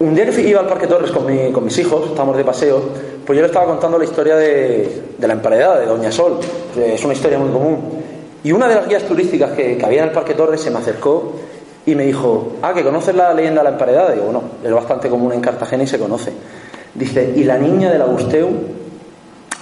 Un 0.00 0.12
día 0.12 0.28
que 0.28 0.40
iba 0.40 0.58
al 0.58 0.66
Parque 0.66 0.88
Torres 0.88 1.12
con, 1.12 1.24
mis 1.64 1.78
hijos, 1.78 2.08
estábamos 2.08 2.36
de 2.36 2.42
paseo, 2.42 2.82
pues 3.24 3.36
yo 3.36 3.42
le 3.42 3.46
estaba 3.46 3.66
contando 3.66 3.98
la 3.98 4.04
historia 4.04 4.34
de, 4.34 5.04
la 5.20 5.34
emparedada, 5.34 5.78
de 5.78 5.86
Doña 5.86 6.10
Sol. 6.10 6.40
Es 6.76 7.04
una 7.04 7.14
historia 7.14 7.38
muy 7.38 7.52
común. 7.52 8.02
Y 8.42 8.50
una 8.50 8.66
de 8.66 8.74
las 8.74 8.88
guías 8.88 9.04
turísticas 9.04 9.52
que, 9.52 9.80
había 9.84 10.02
en 10.02 10.08
el 10.08 10.12
Parque 10.12 10.34
Torres 10.34 10.60
se 10.60 10.72
me 10.72 10.78
acercó 10.78 11.34
y 11.84 11.94
me 11.94 12.04
dijo, 12.04 12.52
ah, 12.62 12.72
que 12.74 12.82
conoces 12.82 13.14
la 13.14 13.34
leyenda 13.34 13.60
de 13.60 13.64
la 13.64 13.70
emparedada. 13.70 14.12
Digo, 14.12 14.24
bueno, 14.26 14.42
es 14.62 14.72
bastante 14.72 15.08
común 15.08 15.32
en 15.32 15.40
Cartagena 15.40 15.82
y 15.82 15.86
se 15.86 15.98
conoce. 15.98 16.32
Dice, 16.94 17.32
¿y 17.34 17.44
la 17.44 17.58
niña 17.58 17.90
del 17.90 18.02
Agusteu? 18.02 18.48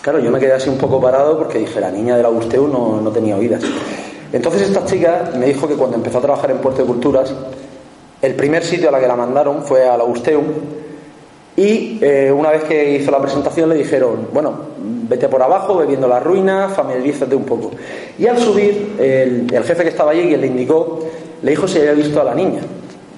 Claro, 0.02 0.18
yo 0.18 0.30
me 0.30 0.38
quedé 0.38 0.52
así 0.52 0.68
un 0.68 0.78
poco 0.78 1.00
parado 1.00 1.38
porque 1.38 1.58
dije, 1.58 1.80
la 1.80 1.90
niña 1.90 2.16
del 2.16 2.26
Agusteu 2.26 2.68
no, 2.68 3.00
no 3.00 3.10
tenía 3.10 3.36
oídas. 3.36 3.62
Entonces 4.32 4.62
esta 4.62 4.84
chica 4.84 5.30
me 5.36 5.46
dijo 5.46 5.66
que 5.66 5.74
cuando 5.74 5.96
empezó 5.96 6.18
a 6.18 6.22
trabajar 6.22 6.50
en 6.50 6.58
Puerto 6.58 6.82
de 6.82 6.86
Culturas 6.86 7.34
el 8.22 8.34
primer 8.34 8.62
sitio 8.62 8.90
a 8.90 8.92
la 8.92 9.00
que 9.00 9.06
la 9.06 9.16
mandaron 9.16 9.62
fue 9.62 9.88
al 9.88 10.00
Augusteum 10.02 10.44
y 11.56 11.98
eh, 12.00 12.30
una 12.30 12.50
vez 12.50 12.64
que 12.64 12.96
hizo 12.96 13.10
la 13.10 13.20
presentación 13.20 13.68
le 13.68 13.74
dijeron, 13.74 14.28
bueno, 14.32 14.54
vete 14.78 15.28
por 15.28 15.42
abajo, 15.42 15.76
ve 15.76 15.86
viendo 15.86 16.06
las 16.06 16.22
ruinas, 16.22 16.72
familiarízate 16.74 17.34
un 17.34 17.44
poco. 17.44 17.70
Y 18.18 18.26
al 18.26 18.38
subir, 18.38 18.96
el, 18.98 19.50
jefe 19.64 19.82
que 19.82 19.88
estaba 19.88 20.12
allí, 20.12 20.28
quien 20.28 20.40
le 20.40 20.46
indicó, 20.46 21.00
le 21.42 21.50
dijo 21.50 21.66
si 21.66 21.78
había 21.78 21.92
visto 21.92 22.20
a 22.20 22.24
la 22.24 22.34
niña. 22.34 22.60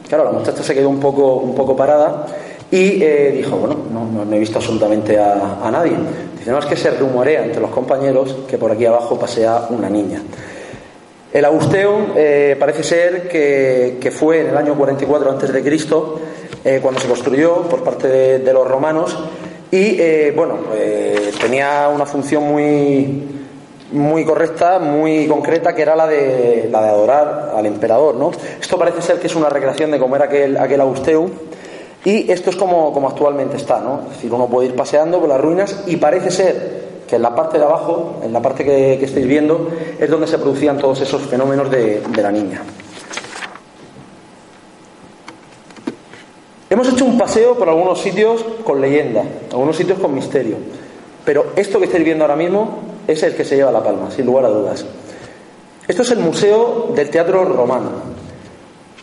Claro, 0.09 0.25
la 0.25 0.33
muchacha 0.33 0.63
se 0.63 0.75
quedó 0.75 0.89
un 0.89 1.01
poco, 1.01 1.37
un 1.37 1.55
poco 1.55 1.75
parada 1.75 2.27
y 2.71 3.03
eh, 3.03 3.33
dijo, 3.37 3.57
bueno, 3.57 3.77
no, 3.93 4.25
no, 4.25 4.35
he 4.35 4.39
visto 4.39 4.59
absolutamente 4.59 5.19
a, 5.19 5.69
nadie. 5.71 5.93
Dice, 6.39 6.51
no, 6.51 6.59
es 6.59 6.67
que 6.67 6.77
se 6.77 6.91
rumorea 6.91 7.45
entre 7.45 7.61
los 7.61 7.71
compañeros 7.71 8.37
que 8.49 8.59
por 8.59 8.71
aquí 8.71 8.87
abajo 8.87 9.19
pasea 9.19 9.67
una 9.71 9.89
niña. 9.89 10.23
El 11.33 11.47
Augusteum 11.47 12.13
eh, 12.15 12.57
parece 12.61 12.83
ser 12.83 13.29
que, 13.29 14.13
fue 14.15 14.41
en 14.41 14.49
el 14.49 14.57
año 14.57 14.75
44 14.75 15.31
a.C., 15.31 15.63
eh, 16.65 16.79
cuando 16.81 17.01
se 17.01 17.09
construyó 17.09 17.63
por 17.63 17.83
parte 17.83 18.39
de, 18.39 18.53
los 18.53 18.69
romanos, 18.69 19.19
y 19.71 19.97
eh, 19.99 20.33
bueno, 20.37 20.59
tenía 21.41 21.89
una 21.89 22.05
función 22.05 22.45
muy, 22.45 23.42
muy 23.93 24.25
correcta, 24.25 24.79
muy 24.79 25.27
concreta, 25.27 25.75
que 25.75 25.83
era 25.83 25.95
la 25.95 26.07
de, 26.07 26.69
la 26.71 26.83
de 26.83 26.89
adorar 26.89 27.53
al 27.57 27.67
emperador. 27.67 28.15
¿no? 28.15 28.31
Esto 28.61 28.79
parece 28.79 29.03
ser 29.03 29.19
que 29.19 29.27
es 29.27 29.37
una 29.37 29.49
recreación 29.49 29.91
de 29.91 29.99
cómo 29.99 30.17
era 30.17 30.27
aquel, 30.27 30.57
aquel 30.57 30.81
Augusteum. 30.81 31.31
Y 32.05 32.31
esto 32.33 32.51
es 32.51 32.57
como, 32.57 32.93
como 32.93 33.09
actualmente 33.09 33.57
está, 33.57 33.81
¿no? 33.81 34.01
Es 34.09 34.17
decir, 34.17 34.33
uno 34.33 34.49
puede 34.49 34.69
ir 34.69 34.75
paseando 34.75 35.21
por 35.21 35.29
las 35.29 35.41
ruinas 35.41 35.85
y 35.87 35.97
parece 35.97 36.33
ser 36.33 36.83
que 37.07 37.17
en 37.17 37.23
la 37.23 37.35
parte 37.35 37.59
de 37.59 37.65
abajo, 37.65 38.21
en 38.25 38.33
la 38.33 38.41
parte 38.41 38.65
que, 38.65 38.95
estáis 39.05 39.27
viendo, 39.27 39.69
es 40.01 40.11
donde 40.11 40.27
se 40.27 40.39
producían 40.39 40.79
todos 40.79 41.01
esos 41.01 41.23
fenómenos 41.23 41.71
de, 41.71 42.03
la 42.17 42.33
niña. 42.33 42.63
Hemos 46.71 46.89
hecho 46.89 47.05
un 47.05 47.19
paseo 47.19 47.57
por 47.57 47.69
algunos 47.69 48.01
sitios 48.01 48.45
con 48.65 48.81
leyenda, 48.81 49.23
algunos 49.53 49.77
sitios 49.77 49.99
con 49.99 50.15
misterio. 50.15 50.57
Pero 51.25 51.53
esto 51.55 51.79
que 51.79 51.85
estáis 51.85 52.03
viendo 52.03 52.25
ahora 52.25 52.35
mismo 52.35 52.92
es 53.07 53.23
el 53.23 53.35
que 53.35 53.45
se 53.45 53.57
lleva 53.57 53.73
la 53.73 53.83
palma, 53.83 54.11
sin 54.11 54.27
lugar 54.27 54.45
a 54.45 54.49
dudas. 54.49 54.85
Esto 55.87 56.03
es 56.03 56.11
el 56.13 56.21
Museo 56.21 56.93
del 56.95 57.11
Teatro 57.11 57.45
Romano. 57.45 57.91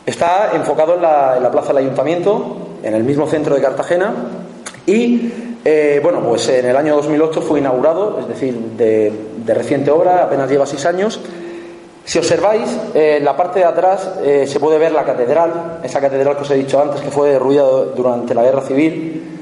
Está 0.06 0.52
enfocado 0.56 0.96
en 0.96 1.02
la, 1.02 1.50
Plaza 1.52 1.68
del 1.68 1.84
Ayuntamiento, 1.84 2.58
en 2.82 2.94
el 2.94 3.04
mismo 3.04 3.28
centro 3.28 3.56
de 3.56 3.62
Cartagena, 3.62 4.14
y 4.86 5.32
eh, 5.66 6.00
bueno, 6.02 6.22
pues 6.22 6.48
en 6.50 6.66
el 6.66 6.76
año 6.76 6.96
2008 6.96 7.42
fue 7.42 7.60
inaugurado, 7.60 8.18
es 8.20 8.28
decir, 8.28 8.56
de, 8.56 9.14
reciente 9.46 9.92
obra, 9.92 10.24
apenas 10.24 10.50
lleva 10.50 10.66
seis 10.66 10.86
años. 10.86 11.20
Si 12.06 12.18
observáis, 12.18 12.76
eh, 12.96 13.18
en 13.18 13.26
la 13.26 13.38
parte 13.38 13.60
de 13.60 13.66
atrás 13.66 14.14
eh, 14.24 14.48
se 14.48 14.60
puede 14.60 14.80
ver 14.80 14.94
la 14.94 15.04
catedral, 15.04 15.80
esa 15.84 16.00
catedral 16.00 16.38
que 16.38 16.42
os 16.44 16.52
he 16.52 16.56
dicho 16.56 16.82
antes, 16.82 17.02
que 17.02 17.12
fue 17.12 17.30
derruida 17.30 17.64
durante 17.96 18.34
la 18.34 18.42
guerra 18.42 18.62
civil. 18.62 19.42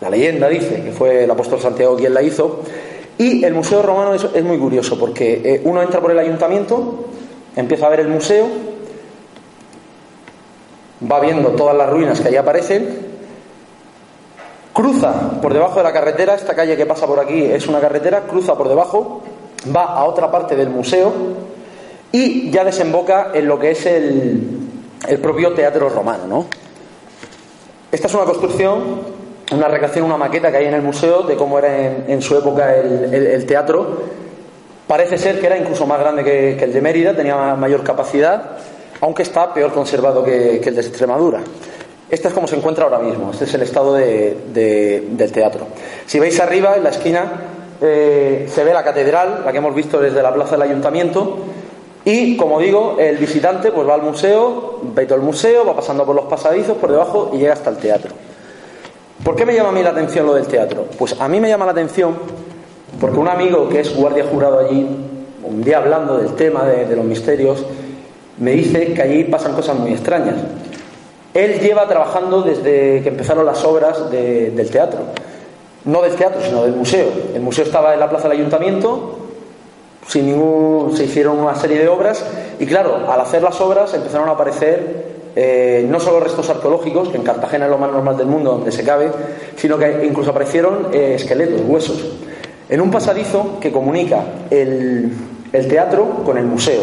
La 0.00 0.08
leyenda 0.08 0.48
dice 0.48 0.82
que 0.82 0.92
fue 0.92 1.24
el 1.24 1.30
apóstol 1.30 1.60
Santiago 1.60 1.96
quien 1.96 2.14
la 2.14 2.22
hizo. 2.22 2.60
Y 3.18 3.44
el 3.44 3.54
Museo 3.54 3.82
Romano 3.82 4.14
es, 4.14 4.44
muy 4.44 4.58
curioso 4.58 4.98
porque 4.98 5.40
eh, 5.42 5.62
uno 5.64 5.82
entra 5.82 6.00
por 6.00 6.10
el 6.10 6.18
ayuntamiento, 6.18 7.06
empieza 7.54 7.86
a 7.86 7.90
ver 7.90 8.00
el 8.00 8.08
museo, 8.08 8.46
va 11.10 11.20
viendo 11.20 11.50
todas 11.50 11.76
las 11.76 11.88
ruinas 11.88 12.20
que 12.20 12.28
allí 12.28 12.36
aparecen, 12.36 13.06
cruza 14.74 15.40
por 15.40 15.54
debajo 15.54 15.78
de 15.78 15.84
la 15.84 15.92
carretera, 15.92 16.34
esta 16.34 16.54
calle 16.54 16.76
que 16.76 16.84
pasa 16.84 17.06
por 17.06 17.18
aquí 17.18 17.42
es 17.42 17.66
una 17.66 17.80
carretera, 17.80 18.24
cruza 18.24 18.54
por 18.54 18.68
debajo, 18.68 19.22
va 19.74 19.84
a 19.84 20.04
otra 20.04 20.30
parte 20.30 20.54
del 20.54 20.68
museo 20.68 21.12
y 22.12 22.50
ya 22.50 22.64
desemboca 22.64 23.30
en 23.32 23.48
lo 23.48 23.58
que 23.58 23.70
es 23.70 23.86
el, 23.86 24.68
el 25.08 25.18
propio 25.20 25.54
teatro 25.54 25.88
romano. 25.88 26.26
¿no? 26.26 26.46
Esta 27.90 28.08
es 28.08 28.14
una 28.14 28.24
construcción 28.24 29.16
una 29.52 29.68
recreación, 29.68 30.04
una 30.04 30.16
maqueta 30.16 30.50
que 30.50 30.58
hay 30.58 30.66
en 30.66 30.74
el 30.74 30.82
museo 30.82 31.22
de 31.22 31.36
cómo 31.36 31.58
era 31.58 31.68
en, 32.06 32.22
su 32.22 32.36
época 32.36 32.74
el, 32.74 33.46
teatro. 33.46 34.02
Parece 34.86 35.18
ser 35.18 35.40
que 35.40 35.46
era 35.46 35.56
incluso 35.56 35.86
más 35.86 36.00
grande 36.00 36.24
que, 36.24 36.62
el 36.62 36.72
de 36.72 36.80
Mérida, 36.80 37.14
tenía 37.14 37.54
mayor 37.54 37.82
capacidad, 37.82 38.58
aunque 39.00 39.22
está 39.22 39.52
peor 39.52 39.72
conservado 39.72 40.24
que, 40.24 40.56
el 40.58 40.74
de 40.74 40.80
Extremadura. 40.80 41.40
Este 42.08 42.28
es 42.28 42.34
como 42.34 42.46
se 42.46 42.56
encuentra 42.56 42.84
ahora 42.84 43.00
mismo, 43.00 43.32
este 43.32 43.44
es 43.44 43.54
el 43.54 43.62
estado 43.62 43.94
del 43.94 45.32
teatro. 45.32 45.66
Si 46.06 46.18
veis 46.20 46.38
arriba, 46.40 46.76
en 46.76 46.84
la 46.84 46.90
esquina, 46.90 47.32
eh, 47.80 48.48
se 48.48 48.64
ve 48.64 48.72
la 48.72 48.84
catedral, 48.84 49.42
la 49.44 49.52
que 49.52 49.58
hemos 49.58 49.74
visto 49.74 50.00
desde 50.00 50.22
la 50.22 50.32
plaza 50.32 50.52
del 50.52 50.62
ayuntamiento, 50.62 51.38
y 52.04 52.36
como 52.36 52.60
digo, 52.60 52.96
el 53.00 53.16
visitante 53.16 53.72
pues 53.72 53.88
va 53.88 53.94
al 53.94 54.02
museo, 54.02 54.80
ve 54.94 55.06
todo 55.06 55.18
el 55.18 55.24
museo, 55.24 55.64
va 55.66 55.74
pasando 55.74 56.06
por 56.06 56.14
los 56.14 56.26
pasadizos, 56.26 56.76
por 56.76 56.92
debajo 56.92 57.32
y 57.34 57.38
llega 57.38 57.54
hasta 57.54 57.70
el 57.70 57.78
teatro. 57.78 58.12
¿Por 59.24 59.34
qué 59.34 59.44
me 59.44 59.54
llama 59.54 59.70
a 59.70 59.72
mí 59.72 59.82
la 59.82 59.90
atención 59.90 60.26
lo 60.26 60.34
del 60.34 60.46
teatro? 60.46 60.86
Pues 60.98 61.20
a 61.20 61.28
mí 61.28 61.40
me 61.40 61.48
llama 61.48 61.64
la 61.64 61.72
atención 61.72 62.14
porque 63.00 63.18
un 63.18 63.28
amigo 63.28 63.68
que 63.68 63.80
es 63.80 63.94
guardia 63.94 64.24
jurado 64.24 64.58
allí, 64.58 64.86
un 65.42 65.62
día 65.62 65.78
hablando 65.78 66.16
del 66.18 66.34
tema 66.34 66.64
de, 66.64 66.96
los 66.96 67.04
misterios, 67.04 67.64
me 68.38 68.52
dice 68.52 68.94
que 68.94 69.02
allí 69.02 69.24
pasan 69.24 69.54
cosas 69.54 69.76
muy 69.76 69.92
extrañas. 69.92 70.36
Él 71.34 71.60
lleva 71.60 71.86
trabajando 71.86 72.42
desde 72.42 73.02
que 73.02 73.08
empezaron 73.08 73.44
las 73.44 73.62
obras 73.64 74.10
del 74.10 74.70
teatro. 74.70 75.00
No 75.84 76.02
del 76.02 76.14
teatro, 76.14 76.40
sino 76.42 76.62
del 76.62 76.72
museo. 76.72 77.06
El 77.34 77.42
museo 77.42 77.64
estaba 77.64 77.92
en 77.92 78.00
la 78.00 78.08
plaza 78.08 78.28
del 78.28 78.38
ayuntamiento, 78.38 79.18
sin 80.08 80.26
ningún, 80.26 80.96
se 80.96 81.04
hicieron 81.04 81.38
una 81.38 81.54
serie 81.54 81.78
de 81.78 81.88
obras 81.88 82.24
y 82.58 82.66
claro, 82.66 83.10
al 83.10 83.20
hacer 83.20 83.42
las 83.42 83.60
obras 83.60 83.92
empezaron 83.92 84.28
a 84.28 84.32
aparecer 84.32 85.15
eh, 85.38 85.84
no 85.86 86.00
solo 86.00 86.20
restos 86.20 86.48
arqueológicos, 86.48 87.10
que 87.10 87.18
en 87.18 87.22
Cartagena 87.22 87.66
es 87.66 87.70
lo 87.70 87.76
más 87.76 87.92
normal 87.92 88.16
del 88.16 88.26
mundo 88.26 88.52
donde 88.52 88.72
se 88.72 88.82
cabe, 88.82 89.10
sino 89.54 89.76
que 89.76 90.06
incluso 90.06 90.30
aparecieron 90.30 90.88
eh, 90.94 91.12
esqueletos, 91.16 91.60
huesos, 91.66 92.02
en 92.70 92.80
un 92.80 92.90
pasadizo 92.90 93.60
que 93.60 93.70
comunica 93.70 94.24
el, 94.48 95.12
teatro 95.68 96.22
con 96.24 96.38
el 96.38 96.46
museo. 96.46 96.82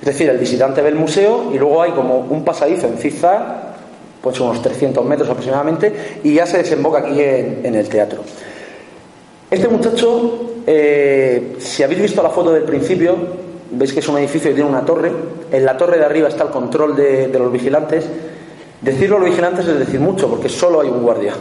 Es 0.00 0.06
decir, 0.06 0.28
el 0.28 0.38
visitante 0.38 0.82
ve 0.82 0.88
el 0.88 0.96
museo 0.96 1.52
y 1.54 1.58
luego 1.58 1.82
hay 1.82 1.92
como 1.92 2.18
un 2.18 2.44
pasadizo 2.44 2.88
en 2.88 2.98
zigzag, 2.98 3.74
pues 4.20 4.40
unos 4.40 4.60
300 4.60 5.04
metros 5.04 5.30
aproximadamente, 5.30 6.20
y 6.24 6.34
ya 6.34 6.46
se 6.46 6.58
desemboca 6.58 6.98
aquí 6.98 7.20
en, 7.20 7.74
el 7.74 7.88
teatro. 7.88 8.22
Este 9.48 9.68
muchacho, 9.68 10.62
eh, 10.66 11.56
si 11.58 11.84
habéis 11.84 12.02
visto 12.02 12.22
la 12.24 12.30
foto 12.30 12.52
del 12.52 12.64
principio, 12.64 13.16
veis 13.76 13.92
que 13.92 14.00
es 14.00 14.08
un 14.08 14.18
edificio 14.18 14.50
que 14.50 14.54
tiene 14.54 14.68
una 14.68 14.84
torre, 14.84 15.12
en 15.50 15.64
la 15.64 15.76
torre 15.76 15.98
de 15.98 16.04
arriba 16.04 16.28
está 16.28 16.44
el 16.44 16.50
control 16.50 16.96
de, 16.96 17.28
los 17.32 17.52
vigilantes. 17.52 18.06
Decirlo 18.80 19.16
a 19.16 19.20
los 19.20 19.28
vigilantes 19.28 19.66
es 19.66 19.78
decir 19.78 20.00
mucho, 20.00 20.28
porque 20.28 20.48
solo 20.48 20.80
hay 20.80 20.88
un 20.88 21.02
guardia. 21.02 21.32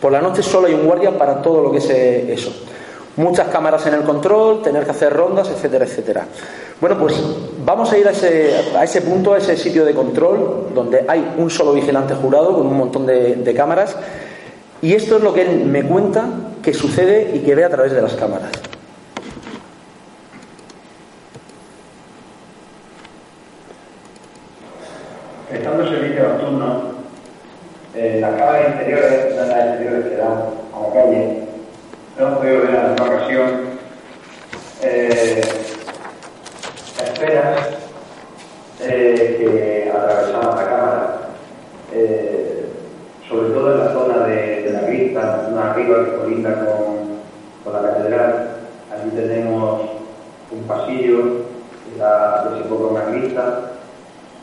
Por 0.00 0.12
la 0.12 0.20
noche 0.20 0.42
solo 0.42 0.66
hay 0.66 0.74
un 0.74 0.86
guardia 0.86 1.16
para 1.16 1.42
todo 1.42 1.62
lo 1.62 1.72
que 1.72 1.78
es 1.78 1.90
eh, 1.90 2.32
eso. 2.32 2.52
Muchas 3.16 3.48
cámaras 3.48 3.86
en 3.86 3.94
el 3.94 4.02
control, 4.02 4.62
tener 4.62 4.84
que 4.84 4.90
hacer 4.92 5.12
rondas, 5.12 5.50
etcétera, 5.50 5.84
etcétera. 5.84 6.26
Bueno, 6.80 6.98
pues 6.98 7.20
vamos 7.64 7.92
a 7.92 7.98
ir 7.98 8.08
a 8.08 8.12
ese, 8.12 8.54
a 8.76 8.84
ese 8.84 9.02
punto, 9.02 9.34
a 9.34 9.38
ese 9.38 9.56
sitio 9.56 9.84
de 9.84 9.92
control, 9.92 10.68
donde 10.74 11.04
hay 11.06 11.34
un 11.36 11.50
solo 11.50 11.72
vigilante 11.72 12.14
jurado 12.14 12.54
con 12.56 12.66
un 12.66 12.76
montón 12.76 13.06
de, 13.06 13.36
de 13.36 13.54
cámaras. 13.54 13.96
Y 14.80 14.94
esto 14.94 15.18
es 15.18 15.22
lo 15.22 15.34
que 15.34 15.42
él 15.42 15.66
me 15.66 15.82
cuenta 15.82 16.24
que 16.62 16.72
sucede 16.72 17.32
y 17.34 17.40
que 17.40 17.54
ve 17.54 17.64
a 17.64 17.68
través 17.68 17.92
de 17.92 18.00
las 18.00 18.14
cámaras. 18.14 18.50
Prestando 25.50 25.88
servicio 25.88 26.28
nocturno 26.28 26.82
en 27.94 28.20
la 28.20 28.36
cámara 28.36 28.68
interior, 28.68 29.00
en 29.02 29.36
las 29.36 29.66
interiores 29.66 30.04
que 30.06 30.16
dan 30.16 30.32
a 30.72 30.80
la 30.80 30.94
calle, 30.94 31.38
hemos 32.16 32.38
podido 32.38 32.60
ver 32.60 32.70
en 32.70 32.76
alguna 32.76 33.04
ocasión 33.04 33.50
eh, 34.82 35.40
esferas 37.02 37.68
eh, 38.80 39.36
que 39.38 39.90
atravesaban 39.90 40.56
la 40.56 40.64
cámara, 40.64 41.18
eh, 41.92 42.66
sobre 43.28 43.50
todo 43.50 43.72
en 43.72 43.78
la 43.78 43.92
zona 43.92 44.26
de, 44.26 44.70
la 44.72 44.86
cripta, 44.86 45.48
una 45.50 45.72
arriba 45.72 46.04
que 46.04 46.16
colinda 46.16 46.64
con, 46.64 47.18
con, 47.64 47.72
la 47.72 47.90
catedral. 47.90 48.50
Allí 48.92 49.10
tenemos 49.16 49.82
un 50.52 50.62
pasillo 50.68 51.22
que 51.84 51.98
da 51.98 52.50
desemboca 52.50 52.92
una 52.92 53.04
cripta 53.10 53.69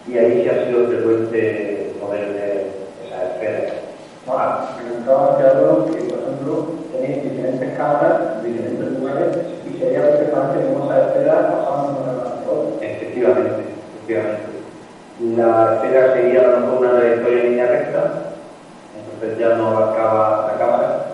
y 0.08 0.18
ahí 0.18 0.44
se 0.44 0.50
ha 0.50 0.66
sido 0.66 0.88
frecuente 0.88 1.94
poder 2.00 2.34
ver 2.34 2.68
esa 3.06 3.24
esfera. 3.24 3.74
Ah, 4.30 4.78
preguntaba 4.78 5.38
Teatro 5.38 5.86
que, 5.86 6.00
por 6.04 6.20
ejemplo, 6.20 6.68
tenéis 6.92 7.24
diferentes 7.24 7.78
cámaras, 7.78 8.44
diferentes 8.44 8.92
lugares, 9.00 9.38
y 9.66 9.80
sería 9.80 10.02
perfectamente 10.02 10.68
como 10.68 10.86
esa 10.86 11.08
esfera 11.08 11.52
pasando 11.52 12.00
por 12.00 12.84
el 12.84 12.90
Efectivamente, 12.90 13.64
efectivamente. 13.96 14.44
La 15.36 15.76
esfera 15.76 16.14
seguía 16.14 16.40
a 16.40 16.60
lo 16.60 16.80
una 16.80 16.92
trayectoria 16.98 17.44
en 17.44 17.50
línea 17.50 17.68
recta, 17.68 18.14
entonces 18.96 19.40
ya 19.40 19.56
no 19.56 19.68
abarcaba 19.70 20.52
la 20.52 20.60
cámara, 20.60 21.06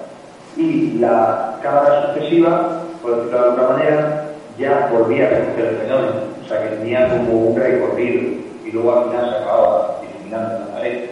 y 0.56 0.97
la 0.99 1.58
cámara 1.63 2.13
sucesiva, 2.13 2.82
por 3.01 3.15
decirlo 3.15 3.38
de 3.39 3.45
alguna 3.45 3.69
manera, 3.69 4.23
ya 4.58 4.89
volvía 4.91 5.25
a 5.25 5.29
recoger 5.29 5.65
el 5.65 5.77
fenómeno, 5.77 6.13
o 6.43 6.47
sea 6.47 6.62
que 6.62 6.75
tenía 6.75 7.10
como 7.10 7.47
un 7.47 7.56
recorrido 7.56 8.43
luego 8.73 8.97
al 8.97 9.09
final 9.09 9.29
se 9.29 9.36
acababa 9.38 10.01
iluminando 10.01 10.59
la 10.59 10.73
pared. 10.73 11.09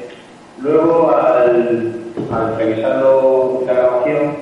Luego, 0.61 1.11
al, 1.11 1.95
al 2.31 2.57
revisar 2.57 3.03
la 3.65 3.73
grabación, 3.73 4.35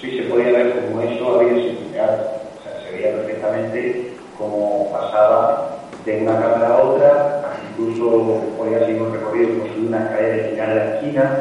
sí 0.00 0.18
se 0.18 0.22
podía 0.24 0.52
ver 0.52 0.74
cómo 0.80 1.00
eso 1.02 1.40
había 1.40 1.54
sido 1.54 1.90
creado. 1.90 2.18
O 2.58 2.62
sea, 2.62 2.82
se 2.84 2.92
veía 2.92 3.16
perfectamente 3.16 4.12
cómo 4.36 4.90
pasaba 4.92 5.78
de 6.04 6.22
una 6.22 6.40
cámara 6.40 6.68
a 6.68 6.82
otra, 6.82 7.42
incluso 7.70 8.40
podía 8.56 8.80
seguir 8.80 9.02
un 9.02 9.12
recorrido 9.12 9.64
si 9.64 9.86
una 9.86 10.04
escalera 10.04 10.48
final 10.50 10.68
de 10.68 10.74
la 10.74 10.94
esquina. 10.94 11.40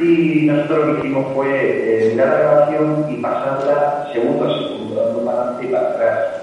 Y 0.00 0.46
nosotros 0.46 0.78
lo 0.78 0.94
que 0.94 1.00
hicimos 1.00 1.34
fue 1.34 1.48
eh, 1.48 2.10
mirar 2.12 2.28
la 2.28 2.38
grabación 2.38 3.06
y 3.10 3.16
pasarla 3.16 4.08
segundo 4.12 4.44
a 4.44 4.58
segundo, 4.58 5.02
dando 5.02 5.24
para 5.24 5.40
adelante 5.40 5.66
y 5.66 5.72
para 5.72 5.88
atrás 5.88 6.38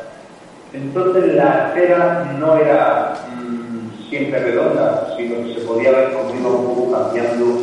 entonces 0.75 1.35
la 1.35 1.67
esfera 1.67 2.33
no 2.37 2.57
era 2.57 3.04
siempre 4.09 4.39
redonda, 4.39 5.13
sino 5.17 5.43
que 5.43 5.53
se 5.55 5.65
podía 5.65 5.91
ver 5.91 6.13
como 6.13 6.35
iba 6.35 6.49
un 6.49 6.65
poco 6.67 6.91
cambiando 6.91 7.61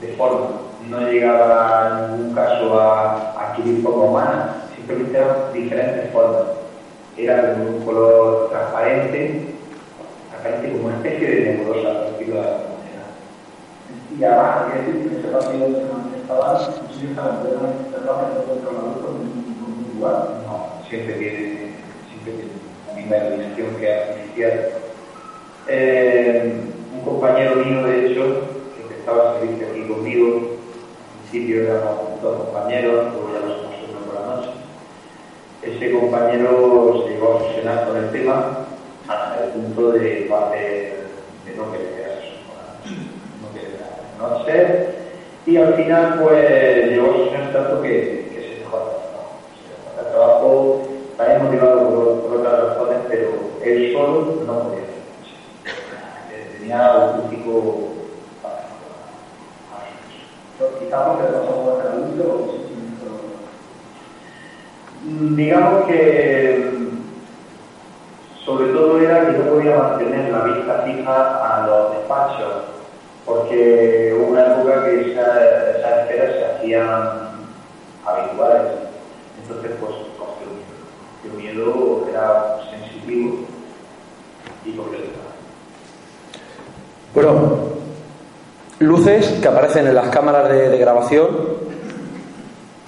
de 0.00 0.08
forma. 0.16 0.48
No 0.88 1.00
llegaba 1.00 2.06
en 2.08 2.16
ningún 2.16 2.34
caso 2.34 2.78
a, 2.80 3.32
adquirir 3.40 3.82
forma 3.82 4.04
humana, 4.04 4.54
simplemente 4.74 5.18
eran 5.18 5.52
diferentes 5.52 6.12
formas. 6.12 6.42
Era 7.16 7.42
de 7.42 7.66
un 7.66 7.84
color 7.84 8.50
transparente, 8.50 9.46
transparente 10.30 10.72
como 10.72 10.88
una 10.88 10.96
especie 10.96 11.28
de 11.28 11.52
nebulosa, 11.52 11.92
por 11.92 12.12
decirlo 12.12 12.34
de 12.34 12.46
alguna 12.46 12.68
manera. 12.76 13.06
Y 14.18 14.24
además, 14.24 14.56
hay 14.56 14.70
que 14.70 14.92
decir 14.92 15.10
que 15.10 15.18
ese 15.18 15.28
partido 15.28 15.66
se 15.66 15.92
manifestaba, 15.92 16.58
sí, 16.60 17.06
estaba 17.10 17.40
controlador 18.46 19.00
con 19.00 19.14
un 19.14 19.90
lugar. 19.96 20.28
No, 20.46 20.88
siempre 20.88 21.14
tiene 21.14 21.72
la 22.88 22.94
misma 22.94 23.16
iluminación 23.16 23.76
que 23.76 23.88
iniciado. 24.24 24.85
Eh, 25.68 26.60
un 26.94 27.00
compañero 27.00 27.56
mío, 27.56 27.82
de 27.82 28.06
hecho, 28.06 28.22
que 28.88 28.94
estaba 28.94 29.32
a 29.32 29.40
servicio 29.40 29.66
aquí 29.68 29.82
conmigo, 29.88 30.36
al 30.36 31.30
principio 31.30 31.62
éramos 31.62 32.22
dos 32.22 32.44
compañeros, 32.44 33.06
luego 33.12 33.30
ya 33.32 33.40
nos 33.40 33.56
somos 33.56 33.74
uno 33.90 33.98
por 34.06 34.14
la 34.14 34.36
noche, 34.36 34.50
compañero 35.92 37.02
se 37.02 37.10
llegó 37.10 37.26
a 37.26 37.34
obsesionar 37.36 37.88
con 37.88 37.96
el 37.96 38.10
tema 38.12 38.58
hasta 39.08 39.44
el 39.44 39.50
punto 39.50 39.90
de 39.90 40.30
hacer, 40.32 41.06
de 41.44 41.56
no 41.56 41.72
querer 41.72 42.22
no 43.42 43.52
querer 43.52 43.80
no 44.20 44.36
hacer, 44.36 44.94
y 45.46 45.56
al 45.56 45.74
final 45.74 46.20
pues 46.22 46.86
llegó 46.86 47.06
a 47.06 47.10
obsesionar 47.10 47.52
tanto 47.52 47.82
que, 47.82 48.28
que 48.32 48.40
se 48.40 48.60
dejó 48.60 48.76
¿no? 48.76 50.02
el 50.02 50.12
trabajo. 50.12 50.82
También 51.16 51.44
motivado 51.44 51.88
por, 51.88 52.20
por, 52.20 52.40
otras 52.40 52.62
razones, 52.62 52.98
pero 53.08 53.30
él 53.64 53.92
solo 53.94 54.42
no 54.46 54.64
podía 54.64 54.75
Tenía 56.66 56.86
auténtico 56.88 57.92
quizá 60.80 61.06
porque 61.06 61.22
le 61.22 61.28
pasó 61.28 61.62
por 61.62 61.80
el 61.80 61.86
adulto 61.86 62.54
digamos 65.36 65.84
que 65.86 66.88
sobre 68.44 68.72
todo 68.72 68.98
era 68.98 69.26
que 69.26 69.38
no 69.38 69.44
podía 69.44 69.76
mantener 69.78 70.32
la 70.32 70.42
vista 70.42 70.82
fija 70.84 71.54
a 71.54 71.66
los 71.68 71.92
despachos, 71.98 72.64
porque 73.24 74.16
hubo 74.18 74.32
una 74.32 74.46
época 74.46 74.86
que 74.86 75.12
esas 75.12 75.36
esa 75.76 76.00
esferas 76.00 76.34
se 76.34 76.44
hacían 76.46 77.46
habituales. 78.04 78.72
Entonces, 79.40 79.70
pues, 79.78 79.92
cogió 80.18 81.36
miedo. 81.36 81.54
Miedo 81.54 82.08
era 82.10 82.58
sensitivo 82.70 83.44
y 84.64 84.72
completo. 84.72 85.16
Luces 88.78 89.26
que 89.40 89.48
aparecen 89.48 89.86
en 89.86 89.94
las 89.94 90.08
cámaras 90.08 90.50
de, 90.50 90.76
grabación. 90.76 91.28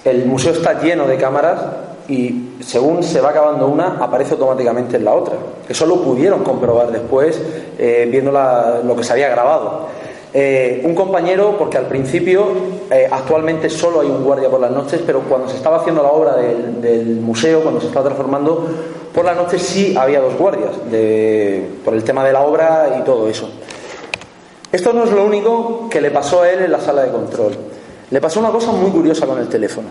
El 0.05 0.25
museo 0.27 0.53
está 0.53 0.79
lleno 0.79 1.07
de 1.07 1.17
cámaras 1.17 1.61
y 2.07 2.49
según 2.59 3.01
se 3.01 3.19
va 3.21 3.29
acabando 3.29 3.67
una, 3.67 3.97
aparece 3.99 4.33
automáticamente 4.33 4.97
en 4.97 5.05
la 5.05 5.13
otra. 5.13 5.33
Eso 5.67 5.87
lo 5.87 6.03
pudieron 6.03 6.43
comprobar 6.43 6.91
después 6.91 7.41
eh, 7.79 8.07
viendo 8.11 8.31
lo 8.31 8.95
que 8.95 9.03
se 9.03 9.13
había 9.13 9.29
grabado. 9.29 9.87
Eh, 10.31 10.81
un 10.85 10.93
compañero, 10.93 11.55
porque 11.57 11.79
al 11.79 11.85
principio, 11.85 12.45
eh, 12.91 13.07
actualmente 13.09 13.67
solo 13.67 14.01
hay 14.01 14.09
un 14.09 14.23
guardia 14.23 14.47
por 14.47 14.59
las 14.59 14.69
noches, 14.69 15.01
pero 15.03 15.21
cuando 15.21 15.49
se 15.49 15.57
estaba 15.57 15.77
haciendo 15.77 16.03
la 16.03 16.09
obra 16.09 16.35
del, 16.35 17.19
museo, 17.19 17.61
cuando 17.61 17.81
se 17.81 17.87
estaba 17.87 18.05
transformando, 18.05 18.67
por 19.11 19.25
la 19.25 19.33
noche 19.33 19.57
sí 19.57 19.95
había 19.97 20.21
dos 20.21 20.37
guardias, 20.37 20.71
por 21.83 21.95
el 21.95 22.03
tema 22.03 22.23
de 22.23 22.31
la 22.31 22.41
obra 22.41 22.97
y 22.99 23.03
todo 23.03 23.27
eso. 23.27 23.49
Esto 24.71 24.93
no 24.93 25.03
es 25.03 25.11
lo 25.11 25.25
único 25.25 25.89
que 25.89 25.99
le 25.99 26.11
pasó 26.11 26.43
a 26.43 26.49
él 26.51 26.61
en 26.61 26.71
la 26.71 26.79
sala 26.79 27.03
de 27.03 27.11
control. 27.11 27.57
Le 28.11 28.21
pasó 28.21 28.39
una 28.39 28.49
cosa 28.49 28.71
muy 28.71 28.91
curiosa 28.91 29.25
con 29.25 29.39
el 29.39 29.47
teléfono. 29.47 29.89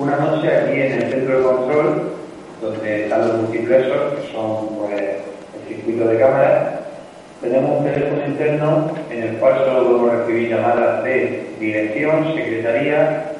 una 0.00 0.16
noche 0.16 0.48
aquí 0.48 0.80
en 0.80 0.92
el 0.92 1.10
centro 1.10 1.36
de 1.36 1.44
control, 1.44 2.02
donde 2.62 3.04
están 3.04 3.28
los 3.28 3.36
multiplexos, 3.36 4.14
que 4.14 4.32
son 4.32 4.68
pues, 4.78 4.98
el 4.98 5.68
circuito 5.68 6.06
de 6.06 6.18
cámaras, 6.18 6.80
tenemos 7.42 7.78
un 7.78 7.84
teléfono 7.84 8.26
interno 8.26 8.90
en 9.10 9.22
el 9.22 9.36
cual 9.36 9.58
solo 9.58 9.84
podemos 9.84 10.12
recibir 10.12 10.48
llamadas 10.48 11.04
de 11.04 11.50
dirección, 11.60 12.34
secretaría 12.34 13.32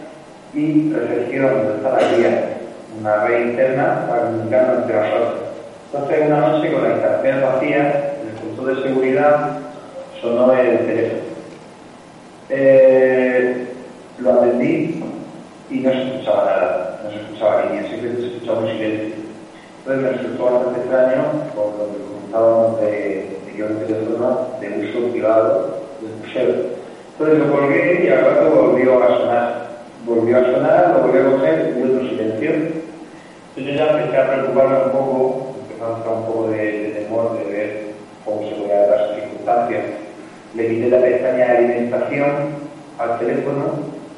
y 0.54 0.92
recepción 0.92 1.66
de 1.66 1.76
está 1.76 1.92
la 1.92 2.16
guía, 2.16 2.59
una 2.98 3.24
red 3.24 3.50
interna 3.50 4.06
para 4.08 4.22
comunicarnos 4.22 4.78
entre 4.78 4.96
nosotros. 4.96 5.34
Entonces, 5.92 6.26
una 6.26 6.40
noche 6.40 6.72
con 6.72 6.82
la 6.82 6.90
instalación 6.90 7.42
vacía, 7.42 8.14
en 8.22 8.28
el 8.28 8.34
punto 8.34 8.66
de 8.66 8.82
seguridad, 8.82 9.58
sonó 10.20 10.52
el 10.52 10.78
teléfono. 10.86 11.20
Eh, 12.48 13.66
lo 14.18 14.32
atendí 14.32 15.02
y 15.70 15.80
no 15.80 15.90
se 15.90 16.02
escuchaba 16.02 16.44
nada, 16.44 17.00
no 17.04 17.10
se 17.10 17.16
escuchaba 17.16 17.64
línea, 17.64 17.88
siempre 17.88 18.16
se 18.16 18.26
escuchaba 18.26 18.60
un 18.60 18.68
silencio. 18.68 19.14
Entonces 19.78 20.02
me 20.02 20.10
resultó 20.10 20.44
bastante 20.44 20.80
extraño 20.80 21.24
por 21.54 21.66
lo 21.78 21.92
que 21.92 22.04
comentábamos 22.04 22.80
de, 22.80 22.86
de 23.46 23.52
que 23.56 23.62
un 23.62 23.78
teléfono 23.80 24.48
de 24.60 24.68
uso 24.68 25.12
privado 25.12 25.78
del 26.00 26.26
museo. 26.26 26.80
Entonces 27.12 27.38
lo 27.38 27.52
colgué 27.52 28.04
y 28.04 28.08
al 28.08 28.24
rato 28.24 28.50
volvió 28.50 29.02
a 29.02 29.18
sonar. 29.18 29.70
Volvió 30.06 30.38
a 30.38 30.44
sonar, 30.44 30.94
lo 30.96 31.02
volvió 31.02 31.20
a 31.20 31.30
coger 31.32 31.76
y 31.78 31.82
otro 31.82 32.08
silencio. 32.08 32.79
Yo 33.60 33.74
ya 33.74 33.90
empecé 33.90 34.16
a 34.16 34.26
preocuparme 34.26 34.84
un 34.84 34.90
poco, 34.90 35.54
empecé 35.60 35.82
a 35.84 36.12
un 36.12 36.24
poco 36.24 36.48
de, 36.48 36.56
de 36.56 36.88
temor 36.92 37.38
de 37.38 37.44
ver 37.44 37.82
cómo 38.24 38.48
se 38.48 38.54
podía 38.54 38.86
dar 38.86 39.00
las 39.00 39.14
circunstancias. 39.16 39.84
Le 40.54 40.66
quité 40.66 40.88
la 40.88 41.00
pestaña 41.02 41.46
de 41.46 41.56
alimentación 41.58 42.30
al 42.98 43.18
teléfono 43.18 43.64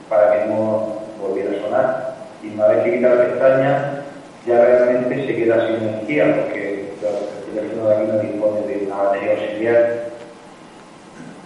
para 0.08 0.32
que 0.32 0.46
no 0.46 1.00
volviera 1.20 1.50
a 1.58 1.60
sonar. 1.60 2.14
Y 2.44 2.54
una 2.54 2.68
vez 2.68 2.84
que 2.84 2.94
quita 2.94 3.14
la 3.14 3.24
pestaña, 3.24 4.02
ya 4.46 4.64
realmente 4.64 5.26
se 5.26 5.34
queda 5.34 5.66
sin 5.66 5.88
energía, 5.88 6.36
porque 6.36 6.92
el 7.00 7.54
teléfono 7.54 7.88
de 7.88 7.96
aquí 7.96 8.06
no 8.06 8.18
dispone 8.20 8.60
de 8.68 8.86
una 8.86 8.96
batería 8.96 9.32
auxiliar. 9.32 10.04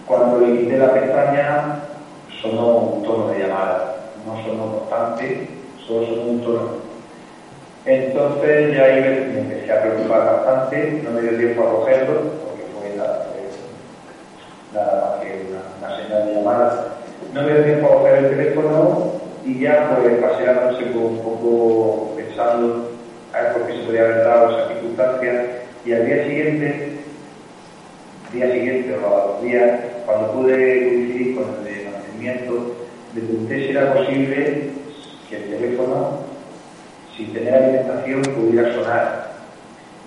Cuando 0.05 0.39
le 0.39 0.59
quité 0.59 0.77
la 0.77 0.93
pestaña, 0.93 1.79
sonó 2.43 2.77
un 2.77 3.03
tono 3.03 3.29
de 3.29 3.39
llamada, 3.39 3.95
no 4.23 4.43
sonó 4.43 4.77
constante, 4.77 5.47
solo 5.87 6.05
sonó 6.05 6.21
un 6.21 6.41
tono. 6.43 6.86
Entonces 7.87 8.75
ya 8.75 8.83
ahí 8.83 8.99
me 8.99 9.39
empecé 9.39 9.71
a 9.71 9.81
preocupar 9.81 10.25
bastante, 10.25 11.01
no 11.05 11.11
me 11.11 11.21
dio 11.21 11.37
tiempo 11.37 11.63
a 11.63 11.71
cogerlo, 11.71 12.15
porque 12.43 12.63
fue 12.77 12.97
nada, 12.97 13.27
nada 14.73 15.17
más 15.17 15.23
que 15.23 15.47
una, 15.47 15.87
una 15.87 16.03
señal 16.03 16.27
de 16.27 16.33
llamada. 16.35 16.87
No 17.33 17.43
me 17.43 17.53
dio 17.53 17.63
tiempo 17.63 17.87
a 17.87 17.91
coger 17.93 18.15
el 18.15 18.29
teléfono 18.31 19.13
y 19.45 19.59
ya 19.59 19.97
pues 20.01 20.15
pasé 20.19 20.45
la 20.45 20.53
noche 20.53 20.83
un 20.93 21.19
poco 21.19 22.13
pensando 22.17 22.91
a 23.33 23.41
ver 23.41 23.53
por 23.53 23.67
qué 23.67 23.73
se 23.77 23.83
podía 23.83 24.01
haber 24.01 24.17
dado 24.25 24.49
esa 24.51 24.67
circunstancia 24.67 25.45
y 25.85 25.93
al 25.93 26.05
día 26.05 26.23
siguiente, 26.25 26.97
día 28.33 28.51
siguiente 28.51 28.97
o 28.97 29.07
a 29.07 29.27
los 29.27 29.41
días, 29.43 29.79
cuando 30.05 30.33
pude 30.33 30.89
coincidir 30.89 31.35
con 31.35 31.45
el 31.65 31.89
mantenimiento, 31.89 32.75
le 33.15 33.21
pregunté 33.21 33.63
si 33.63 33.69
era 33.69 33.93
posible 33.93 34.71
que 35.29 35.37
el 35.37 35.49
teléfono, 35.49 36.26
sin 37.17 37.33
tener 37.33 37.53
alimentación, 37.55 38.21
pudiera 38.21 38.73
sonar 38.73 39.27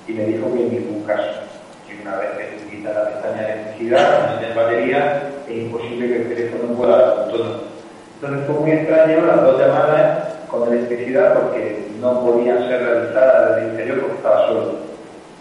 y 0.07 0.13
me 0.13 0.25
dijo 0.25 0.53
que 0.53 0.63
en 0.63 0.73
ningún 0.73 1.03
caso, 1.05 1.43
que 1.87 2.01
una 2.01 2.17
vez 2.17 2.31
que 2.39 2.59
se 2.59 2.77
quita 2.77 2.93
la 2.93 3.11
pestaña 3.11 3.43
de 3.43 3.53
electricidad, 3.53 4.33
no 4.33 4.39
tiene 4.39 4.55
batería, 4.55 5.23
es 5.49 5.57
imposible 5.57 6.09
que 6.09 6.17
el 6.17 6.29
teléfono 6.29 6.75
pueda 6.75 6.97
dar 6.97 7.29
tono. 7.31 7.71
Entonces 8.15 8.47
fue 8.47 8.61
muy 8.61 8.71
extraño 8.71 9.27
las 9.27 9.43
dos 9.43 9.61
llamadas 9.61 10.29
con 10.49 10.73
electricidad 10.73 11.35
porque 11.35 11.89
no 12.01 12.25
podían 12.25 12.69
ser 12.69 12.83
realizadas 12.83 13.49
desde 13.49 13.63
el 13.63 13.71
interior 13.71 14.01
porque 14.01 14.17
estaba 14.17 14.47
solo. 14.47 14.75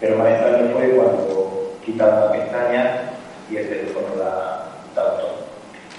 Pero 0.00 0.16
más 0.16 0.28
extraño 0.28 0.72
fue 0.72 0.90
cuando 0.90 1.72
quitaron 1.84 2.20
la 2.20 2.32
pestaña 2.32 3.00
y 3.50 3.56
el 3.56 3.68
teléfono 3.68 4.06
tono. 4.16 4.59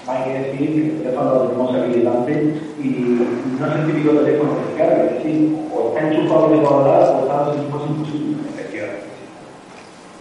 Hay 0.08 0.24
que 0.24 0.38
decir 0.38 0.74
que 0.74 0.88
el 0.88 1.02
teléfono 1.02 1.34
lo 1.34 1.40
tenemos 1.42 1.74
aquí 1.76 1.98
delante 1.98 2.32
y 2.82 2.88
no 3.58 3.66
es 3.66 3.74
el 3.76 3.86
típico 3.86 4.18
teléfono 4.18 4.52
que 4.56 4.78
carga, 4.78 5.04
es 5.04 5.14
decir, 5.14 5.56
o 5.72 5.88
está 5.88 6.08
enchufado 6.08 6.48
de 6.48 6.56
lados 6.56 7.08
o 7.10 7.20
está 7.22 7.52
en 7.52 7.56
su 7.56 7.92
imposible. 7.92 8.36
Efectivamente. 8.54 9.06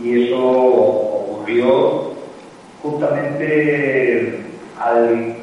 Y 0.03 0.27
eso 0.27 0.37
ocurrió 0.37 2.11
justamente 2.83 4.39
al, 4.79 5.35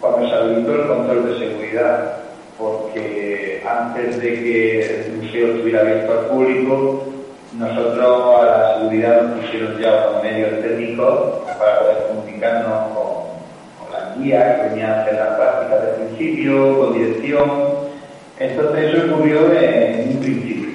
cuando 0.00 0.28
se 0.28 0.34
habilitó 0.34 0.74
el 0.74 0.88
control 0.88 1.26
de 1.26 1.38
seguridad, 1.38 2.16
porque 2.58 3.62
antes 3.68 4.20
de 4.20 4.34
que 4.34 5.04
el 5.06 5.12
museo 5.16 5.48
estuviera 5.48 5.80
abierto 5.80 6.12
al 6.12 6.26
público, 6.26 7.04
nosotros 7.58 8.40
a 8.40 8.44
la 8.44 8.78
seguridad 8.78 9.22
nos 9.22 9.40
pusieron 9.40 9.78
ya 9.78 10.08
unos 10.10 10.22
medios 10.22 10.60
técnicos 10.60 11.18
para 11.58 11.80
poder 11.80 11.96
comunicarnos 12.08 12.92
con 12.92 13.03
guías 14.18 14.60
que 14.60 14.68
venían 14.68 14.90
a 14.90 15.02
hacer 15.02 15.14
las 15.14 15.36
prácticas 15.36 15.82
de 15.82 16.04
principio, 16.04 16.78
con 16.78 16.92
dirección. 16.94 17.50
Entonces 18.38 18.94
eso 18.94 19.14
ocurrió 19.14 19.52
en 19.52 20.08
un 20.08 20.16
principio. 20.20 20.68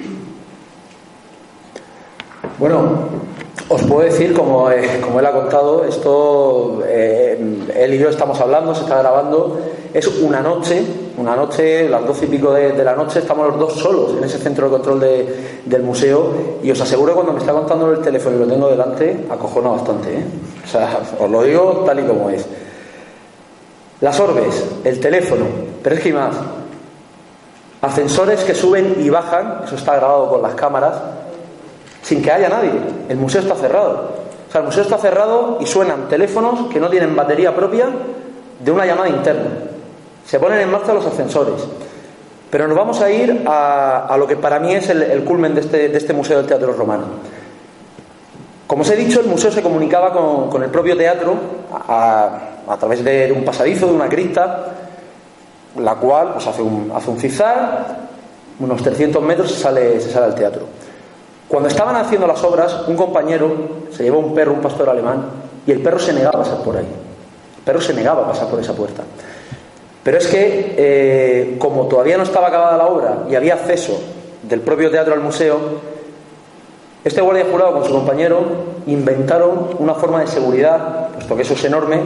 Bueno, 2.58 3.08
os 3.68 3.82
puedo 3.84 4.02
decir, 4.02 4.34
como, 4.34 4.70
eh, 4.70 5.00
como 5.00 5.20
él 5.20 5.26
ha 5.26 5.32
contado, 5.32 5.84
esto, 5.84 6.82
eh, 6.86 7.38
él 7.74 7.94
y 7.94 7.98
yo 7.98 8.08
estamos 8.08 8.40
hablando, 8.40 8.74
se 8.74 8.82
está 8.82 8.98
grabando, 8.98 9.60
es 9.94 10.06
una 10.06 10.40
noche, 10.40 10.82
una 11.16 11.36
noche, 11.36 11.88
las 11.88 12.04
doce 12.06 12.24
y 12.26 12.28
pico 12.28 12.52
de, 12.52 12.72
de, 12.72 12.84
la 12.84 12.94
noche, 12.94 13.20
estamos 13.20 13.46
los 13.48 13.58
dos 13.58 13.74
solos 13.74 14.14
en 14.18 14.24
ese 14.24 14.38
centro 14.38 14.66
de 14.66 14.72
control 14.72 15.00
de, 15.00 15.60
del 15.64 15.82
museo 15.82 16.32
y 16.62 16.70
os 16.70 16.80
aseguro 16.80 17.14
cuando 17.14 17.32
me 17.32 17.38
está 17.38 17.52
contando 17.52 17.90
el 17.92 18.00
teléfono 18.00 18.36
y 18.36 18.40
lo 18.40 18.46
tengo 18.46 18.68
delante, 18.68 19.24
acojona 19.30 19.70
bastante, 19.70 20.14
¿eh? 20.14 20.24
O 20.64 20.68
sea, 20.68 20.98
os 21.18 21.30
lo 21.30 21.42
digo 21.42 21.84
tal 21.86 22.00
y 22.00 22.02
como 22.02 22.30
es. 22.30 22.46
Las 24.00 24.18
orbes, 24.18 24.64
el 24.84 24.98
teléfono, 25.00 25.46
pero 25.82 25.96
es 25.96 26.02
que 26.02 26.12
más. 26.12 26.36
Ascensores 27.82 28.44
que 28.44 28.54
suben 28.54 28.96
y 28.98 29.10
bajan, 29.10 29.62
eso 29.64 29.74
está 29.74 29.96
grabado 29.96 30.28
con 30.28 30.42
las 30.42 30.54
cámaras, 30.54 30.94
sin 32.02 32.22
que 32.22 32.30
haya 32.30 32.48
nadie. 32.48 32.72
El 33.08 33.16
museo 33.16 33.40
está 33.42 33.54
cerrado. 33.54 34.20
O 34.48 34.52
sea, 34.52 34.60
el 34.60 34.66
museo 34.66 34.82
está 34.82 34.98
cerrado 34.98 35.58
y 35.60 35.66
suenan 35.66 36.08
teléfonos 36.08 36.68
que 36.70 36.80
no 36.80 36.88
tienen 36.88 37.14
batería 37.14 37.54
propia 37.54 37.88
de 38.58 38.70
una 38.70 38.84
llamada 38.84 39.08
interna. 39.08 39.50
Se 40.26 40.38
ponen 40.38 40.60
en 40.60 40.70
marcha 40.70 40.92
los 40.92 41.06
ascensores. 41.06 41.66
Pero 42.50 42.66
nos 42.66 42.76
vamos 42.76 43.00
a 43.00 43.10
ir 43.10 43.44
a, 43.46 44.16
lo 44.18 44.26
que 44.26 44.36
para 44.36 44.58
mí 44.58 44.74
es 44.74 44.88
el, 44.88 45.22
culmen 45.24 45.54
de 45.54 45.60
este, 45.60 45.88
de 45.88 45.96
este, 45.96 46.12
Museo 46.12 46.38
del 46.38 46.46
Teatro 46.46 46.72
Romano. 46.72 47.04
Como 48.70 48.82
os 48.82 48.90
he 48.90 48.94
dicho, 48.94 49.18
el 49.18 49.26
museo 49.26 49.50
se 49.50 49.62
comunicaba 49.62 50.12
con, 50.12 50.62
el 50.62 50.70
propio 50.70 50.96
teatro 50.96 51.34
a, 51.88 52.76
través 52.78 53.02
de 53.02 53.34
un 53.36 53.44
pasadizo, 53.44 53.88
de 53.88 53.94
una 53.94 54.08
cripta, 54.08 54.64
la 55.76 55.96
cual 55.96 56.34
pues, 56.34 56.46
hace, 56.46 56.62
un, 56.62 56.88
hace 56.94 57.10
un 57.10 57.18
cizar, 57.18 57.98
unos 58.60 58.80
300 58.80 59.20
metros 59.24 59.50
se 59.50 59.58
sale, 59.58 60.00
sale 60.00 60.26
al 60.26 60.36
teatro. 60.36 60.62
Cuando 61.48 61.68
estaban 61.68 61.96
haciendo 61.96 62.28
las 62.28 62.44
obras, 62.44 62.86
un 62.86 62.94
compañero 62.94 63.52
se 63.90 64.04
llevó 64.04 64.20
un 64.20 64.36
perro, 64.36 64.52
un 64.52 64.60
pastor 64.60 64.88
alemán, 64.88 65.24
y 65.66 65.72
el 65.72 65.82
perro 65.82 65.98
se 65.98 66.12
negaba 66.12 66.38
a 66.38 66.42
pasar 66.44 66.62
por 66.62 66.76
ahí. 66.76 66.86
El 67.58 67.64
perro 67.64 67.80
se 67.80 67.92
negaba 67.92 68.22
a 68.22 68.28
pasar 68.28 68.46
por 68.46 68.60
esa 68.60 68.72
puerta. 68.72 69.02
Pero 70.04 70.16
es 70.16 70.28
que, 70.28 70.74
eh, 70.78 71.56
como 71.58 71.88
todavía 71.88 72.16
no 72.16 72.22
estaba 72.22 72.46
acabada 72.46 72.76
la 72.76 72.86
obra 72.86 73.24
y 73.28 73.34
había 73.34 73.54
acceso 73.54 74.00
del 74.44 74.60
propio 74.60 74.92
teatro 74.92 75.12
al 75.12 75.20
museo, 75.20 75.89
este 77.04 77.20
guardia 77.22 77.46
jurado 77.50 77.72
con 77.74 77.84
su 77.84 77.92
compañero 77.92 78.42
inventaron 78.86 79.68
una 79.78 79.94
forma 79.94 80.20
de 80.20 80.26
seguridad, 80.26 81.08
puesto 81.14 81.36
que 81.36 81.42
eso 81.42 81.54
es 81.54 81.64
enorme, 81.64 82.00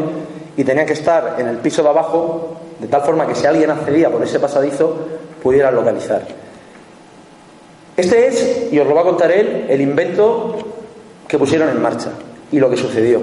y 0.56 0.62
tenían 0.62 0.86
que 0.86 0.92
estar 0.92 1.36
en 1.38 1.48
el 1.48 1.56
piso 1.58 1.82
de 1.82 1.88
abajo, 1.88 2.56
de 2.78 2.86
tal 2.86 3.02
forma 3.02 3.26
que 3.26 3.34
si 3.34 3.46
alguien 3.46 3.70
accedía 3.70 4.10
por 4.10 4.22
ese 4.22 4.38
pasadizo, 4.38 4.96
pudiera 5.42 5.70
localizar. 5.70 6.22
Este 7.96 8.26
es, 8.26 8.72
y 8.72 8.78
os 8.78 8.86
lo 8.86 8.94
va 8.94 9.02
a 9.02 9.04
contar 9.04 9.30
él, 9.32 9.66
el 9.68 9.80
invento 9.80 10.56
que 11.26 11.38
pusieron 11.38 11.68
en 11.68 11.80
marcha 11.80 12.10
y 12.52 12.58
lo 12.58 12.70
que 12.70 12.76
sucedió. 12.76 13.22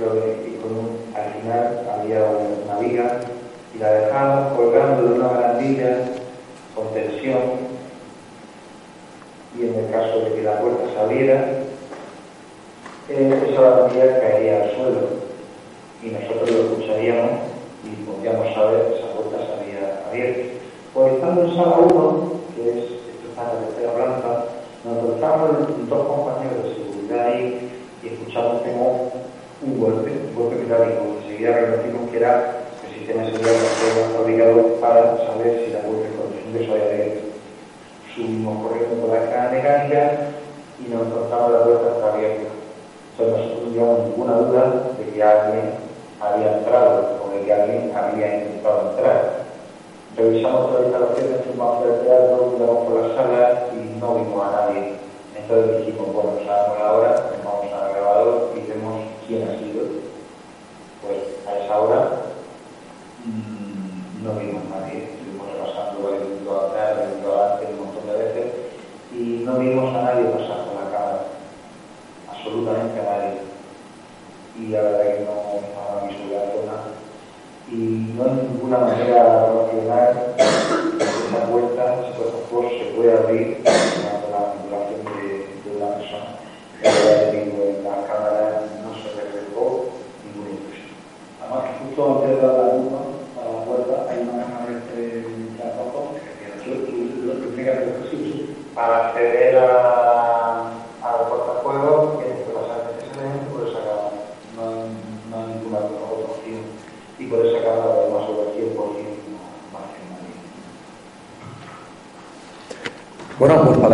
lo 0.00 0.14
de, 0.14 0.48
y 0.48 0.58
con 0.62 0.72
un, 0.72 0.98
al 1.14 1.32
final 1.34 1.86
había 1.90 2.24
una 2.24 2.78
viga 2.78 3.20
y 3.74 3.78
la 3.78 3.92
dejamos 3.92 4.56
colgando 4.56 5.08
de 5.08 5.14
una 5.14 5.28
barandilla 5.28 5.98
con 6.74 6.92
tensión. 6.94 7.68
Y 9.58 9.66
en 9.66 9.74
el 9.74 9.90
caso 9.90 10.20
de 10.20 10.34
que 10.34 10.42
la 10.42 10.60
puerta 10.60 10.84
se 10.92 11.00
abriera, 11.00 11.48
eh, 13.08 13.48
esa 13.50 13.60
barandilla 13.60 14.20
caería 14.20 14.64
al 14.64 14.70
suelo. 14.76 15.00
Y 16.02 16.10
nosotros 16.10 16.50
lo 16.50 16.60
escucharíamos 16.60 17.30
y 17.84 18.04
podríamos 18.04 18.54
saber 18.54 18.86
que 18.86 18.98
esa 18.98 19.08
puerta 19.14 19.36
se 19.46 19.52
había 19.52 20.08
abierto. 20.08 20.58
Por 20.94 21.10
estando 21.10 21.42
en 21.42 21.56
sala 21.56 21.78
1, 21.78 22.32
que 22.54 22.70
es, 22.70 22.84
esta 23.28 23.42
la 23.42 23.66
tercera 23.66 23.92
planta, 23.94 24.44
nos 24.84 25.20
lanzamos 25.20 25.88
dos 25.88 26.06
compañeros 26.06 26.64
de 26.64 26.74
seguridad 26.74 27.26
ahí 27.26 27.70
y 28.02 28.08
escuchamos 28.08 28.62
como 28.62 29.12
un 29.62 29.80
golpe, 29.80 30.10
un 30.10 30.34
golpe 30.34 30.56
metálico. 30.56 31.18
Enseguida 31.22 31.52
reconocimos 31.52 32.10
que 32.10 32.16
era 32.16 32.56
el 32.86 32.94
sistema 32.94 33.22
de 33.22 33.32
seguridad 33.32 34.54
que 34.54 34.62
para 34.80 35.16
saber 35.16 35.64
si 35.64 35.72
la 35.72 35.82
golpe 35.82 36.08
correspondiente 36.14 36.72
había 36.72 36.84
abierto. 36.84 37.28
Subimos 38.14 38.62
corriendo 38.62 39.06
por 39.06 39.10
la 39.10 39.24
escala 39.24 39.50
mecánica 39.50 40.12
y 40.78 40.90
nos 40.92 41.06
encontramos 41.06 41.52
la 41.52 41.64
puerta 41.64 41.94
está 41.96 42.12
abierta. 42.14 42.48
Entonces 43.10 43.38
nosotros 43.38 43.58
no 43.58 43.68
teníamos 43.68 43.98
ninguna 44.08 44.34
duda 44.34 44.62
de 44.98 45.04
que 45.10 45.22
alguien 45.22 45.70
había 46.20 46.58
entrado 46.58 47.18
o 47.24 47.34
de 47.34 47.44
que 47.44 47.52
alguien 47.52 47.92
había 47.96 48.38
intentado 48.38 48.90
entrar. 48.90 49.48
Revisamos 50.16 50.66
toda 50.66 50.80
la 50.80 50.86
instalación, 50.86 51.40
fuimos 51.46 51.78
hacia 51.78 51.94
el 51.94 52.00
teatro, 52.02 52.52
miramos 52.54 52.86
por 52.86 53.02
la 53.02 53.14
sala 53.14 53.66
y 53.74 53.98
no 53.98 54.14
vimos 54.14 54.46
a 54.46 54.50
nadie. 54.50 54.94
Entonces 55.36 55.86
dijimos, 55.86 56.12
bueno, 56.12 56.30
sabemos 56.44 56.78
ahora, 56.82 57.30
no 69.58 69.64
vimos 69.64 69.94
a 69.94 70.02
nadie 70.02 70.24
pasar 70.26 70.64
por 70.66 70.84
la 70.84 70.90
cámara, 70.90 71.22
absolutamente 72.30 73.00
a 73.00 73.02
nadie. 73.02 73.38
Y 74.56 74.68
la 74.68 74.82
verdad 74.82 75.02
que 75.02 75.24
no, 75.24 75.34
no 75.74 76.00
han 76.00 76.08
visto 76.08 76.24
la 76.32 76.40
zona. 76.52 76.76
Y 77.70 78.14
no 78.14 78.24
hay 78.24 78.48
ninguna 78.50 78.78
manera 78.78 79.24
de 79.24 79.62
racional, 79.62 80.34
esa 80.38 81.46
puerta, 81.50 81.84
por 82.16 82.28
favor, 82.48 82.70
se 82.70 82.84
puede 82.94 83.12
abrir 83.16 83.62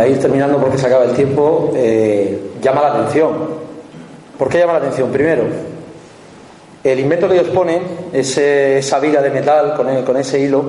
ir 0.07 0.19
terminando 0.19 0.57
porque 0.57 0.77
se 0.77 0.87
acaba 0.87 1.05
el 1.05 1.13
tiempo, 1.13 1.71
eh, 1.75 2.51
llama 2.61 2.81
la 2.81 2.93
atención. 2.93 3.33
¿Por 4.37 4.49
qué 4.49 4.59
llama 4.59 4.73
la 4.73 4.79
atención? 4.79 5.09
Primero, 5.11 5.43
el 6.83 6.99
invento 6.99 7.27
que 7.27 7.35
ellos 7.35 7.49
ponen, 7.49 7.81
esa 8.13 8.99
viga 8.99 9.21
de 9.21 9.29
metal 9.29 9.75
con, 9.75 10.03
con, 10.03 10.17
ese 10.17 10.39
hilo, 10.39 10.63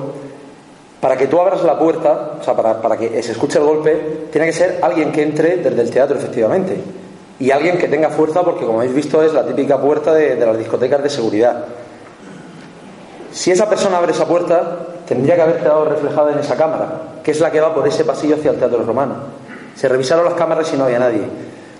para 0.99 1.15
que 1.15 1.27
tú 1.27 1.39
abras 1.39 1.63
la 1.63 1.77
puerta, 1.77 2.37
o 2.39 2.43
sea, 2.43 2.55
para, 2.55 2.97
que 2.97 3.21
se 3.21 3.33
escuche 3.33 3.59
el 3.59 3.65
golpe, 3.65 4.27
tiene 4.31 4.47
que 4.47 4.53
ser 4.53 4.79
alguien 4.81 5.11
que 5.11 5.23
entre 5.23 5.57
desde 5.57 5.81
el 5.81 5.89
teatro, 5.89 6.17
efectivamente. 6.17 6.75
Y 7.39 7.51
alguien 7.51 7.77
que 7.77 7.87
tenga 7.87 8.09
fuerza, 8.09 8.41
porque 8.43 8.65
como 8.65 8.79
habéis 8.79 8.95
visto 8.95 9.21
es 9.21 9.33
la 9.33 9.45
típica 9.45 9.79
puerta 9.79 10.13
de 10.13 10.43
las 10.43 10.57
discotecas 10.57 11.03
de 11.03 11.09
seguridad. 11.09 11.65
Si 13.31 13.51
esa 13.51 13.69
persona 13.69 13.99
abre 13.99 14.13
esa 14.13 14.25
puerta, 14.25 14.77
tendría 15.07 15.35
que 15.35 15.41
haber 15.41 15.57
quedado 15.57 15.85
reflejada 15.85 16.33
en 16.33 16.39
esa 16.39 16.55
cámara, 16.55 17.16
que 17.27 17.31
es 17.31 17.41
la 17.41 17.51
que 17.51 17.59
va 17.59 17.75
por 17.75 17.85
ese 17.85 18.05
pasillo 18.05 18.35
hacia 18.35 18.51
el 18.51 18.57
Teatro 18.57 18.81
Romano. 18.83 19.15
Se 19.75 19.89
revisaron 19.89 20.23
las 20.23 20.35
cámaras 20.35 20.71
y 20.73 20.77
no 20.77 20.85
había 20.85 20.97
nadie. 20.97 21.23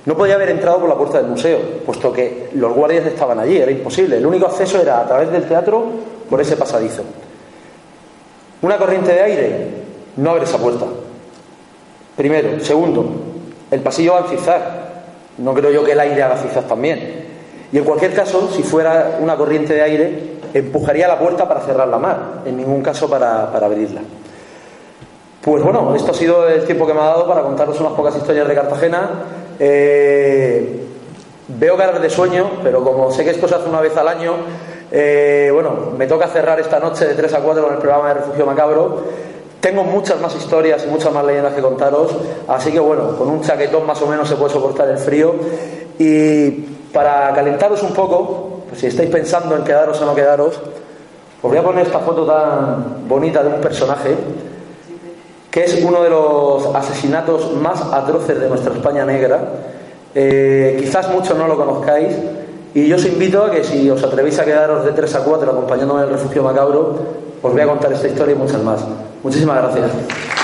No 0.05 0.17
podía 0.17 0.35
haber 0.35 0.49
entrado 0.49 0.77
por 0.81 0.89
la 0.89 0.95
puerta 0.95 1.19
del 1.19 1.27
museo, 1.27 1.57
puesto 1.85 2.11
que 2.11 2.49
los 2.55 2.73
guardias 2.73 3.05
estaban 3.05 3.39
allí, 3.39 3.55
era 3.55 3.71
imposible. 3.71 4.17
El 4.17 4.25
único 4.25 4.45
acceso 4.45 4.81
era 4.81 4.99
a 4.99 5.07
través 5.07 5.31
del 5.31 5.47
teatro 5.47 5.85
por 6.29 6.41
ese 6.41 6.57
pasadizo. 6.57 7.03
Una 8.61 8.77
corriente 8.77 9.13
de 9.13 9.21
aire 9.21 9.67
no 10.17 10.31
abre 10.31 10.43
esa 10.43 10.57
puerta. 10.57 10.85
Primero. 12.17 12.59
Segundo, 12.59 13.09
el 13.71 13.79
pasillo 13.79 14.15
va 14.15 14.25
a 14.25 14.27
cizar. 14.27 15.03
No 15.37 15.53
creo 15.53 15.71
yo 15.71 15.81
que 15.85 15.93
el 15.93 15.99
aire 16.01 16.23
haga 16.23 16.35
cizar 16.35 16.65
también. 16.65 17.25
Y 17.71 17.77
en 17.77 17.85
cualquier 17.85 18.13
caso, 18.13 18.49
si 18.51 18.63
fuera 18.63 19.17
una 19.21 19.37
corriente 19.37 19.75
de 19.75 19.81
aire, 19.81 20.23
empujaría 20.53 21.07
la 21.07 21.17
puerta 21.17 21.47
para 21.47 21.61
cerrar 21.61 21.87
la 21.87 21.99
mar, 21.99 22.41
en 22.45 22.57
ningún 22.57 22.81
caso 22.81 23.09
para, 23.09 23.49
para 23.49 23.67
abrirla. 23.67 24.01
Pues 25.47 25.63
bueno, 25.63 25.95
esto 25.95 26.11
ha 26.11 26.13
sido 26.13 26.45
el 26.49 26.65
tiempo 26.65 26.85
que 26.85 26.93
me 26.93 26.99
ha 26.99 27.05
dado 27.05 27.25
para 27.25 27.41
contaros 27.41 27.79
unas 27.79 27.93
pocas 27.93 28.17
historias 28.17 28.49
de 28.49 28.53
Cartagena. 28.53 29.09
Eh, 29.57 30.85
veo 31.47 31.77
caras 31.77 32.01
de 32.01 32.09
sueño, 32.09 32.51
pero 32.61 32.83
como 32.83 33.09
sé 33.13 33.23
que 33.23 33.29
esto 33.29 33.47
se 33.47 33.55
hace 33.55 33.69
una 33.69 33.79
vez 33.79 33.95
al 33.95 34.09
año, 34.09 34.33
eh, 34.91 35.49
bueno, 35.53 35.93
me 35.97 36.05
toca 36.05 36.27
cerrar 36.27 36.59
esta 36.59 36.81
noche 36.81 37.05
de 37.05 37.13
3 37.13 37.35
a 37.35 37.39
4 37.39 37.63
con 37.63 37.73
el 37.73 37.79
programa 37.79 38.09
de 38.09 38.13
Refugio 38.15 38.45
Macabro. 38.45 39.03
Tengo 39.61 39.85
muchas 39.85 40.19
más 40.19 40.35
historias 40.35 40.83
y 40.85 40.89
muchas 40.89 41.13
más 41.13 41.23
leyendas 41.23 41.53
que 41.53 41.61
contaros, 41.61 42.13
así 42.49 42.73
que 42.73 42.79
bueno, 42.81 43.15
con 43.15 43.29
un 43.29 43.41
chaquetón 43.41 43.85
más 43.85 44.01
o 44.01 44.07
menos 44.07 44.27
se 44.27 44.35
puede 44.35 44.51
soportar 44.51 44.89
el 44.89 44.97
frío. 44.97 45.33
Y 45.97 46.51
para 46.91 47.33
calentaros 47.33 47.81
un 47.83 47.93
poco, 47.93 48.63
pues 48.67 48.81
si 48.81 48.87
estáis 48.87 49.09
pensando 49.09 49.55
en 49.55 49.63
quedaros 49.63 50.01
o 50.01 50.05
no 50.05 50.13
quedaros, 50.13 50.57
os 50.57 51.49
voy 51.49 51.57
a 51.57 51.63
poner 51.63 51.85
esta 51.85 51.99
foto 51.99 52.25
tan 52.25 53.07
bonita 53.07 53.41
de 53.41 53.47
un 53.47 53.61
personaje 53.61 54.13
que 55.57 55.63
es 55.63 55.83
uno 55.83 56.03
de 56.03 56.11
los 56.11 56.67
asesinatos 56.75 57.51
más 57.53 57.81
atroces 57.81 58.39
de 58.39 58.47
nuestra 58.47 58.75
España 58.75 59.03
negra. 59.05 59.39
Eh, 60.13 60.77
quizás 60.79 61.09
muchos 61.09 61.35
no 61.35 61.47
lo 61.47 61.57
conozcáis, 61.57 62.15
y 62.75 62.87
yo 62.87 62.95
os 62.95 63.05
invito 63.07 63.43
a 63.43 63.49
que 63.49 63.63
si 63.63 63.89
os 63.89 64.03
atrevéis 64.03 64.37
a 64.37 64.45
quedaros 64.45 64.85
de 64.85 64.91
3 64.91 65.15
a 65.15 65.23
4 65.23 65.51
acompañándome 65.51 66.01
en 66.01 66.09
el 66.09 66.13
refugio 66.13 66.43
macabro, 66.43 66.99
os 67.41 67.51
voy 67.51 67.59
a 67.59 67.65
contar 67.65 67.91
esta 67.91 68.07
historia 68.07 68.35
y 68.35 68.37
muchas 68.37 68.61
más. 68.61 68.85
Muchísimas 69.23 69.57
gracias. 69.57 70.36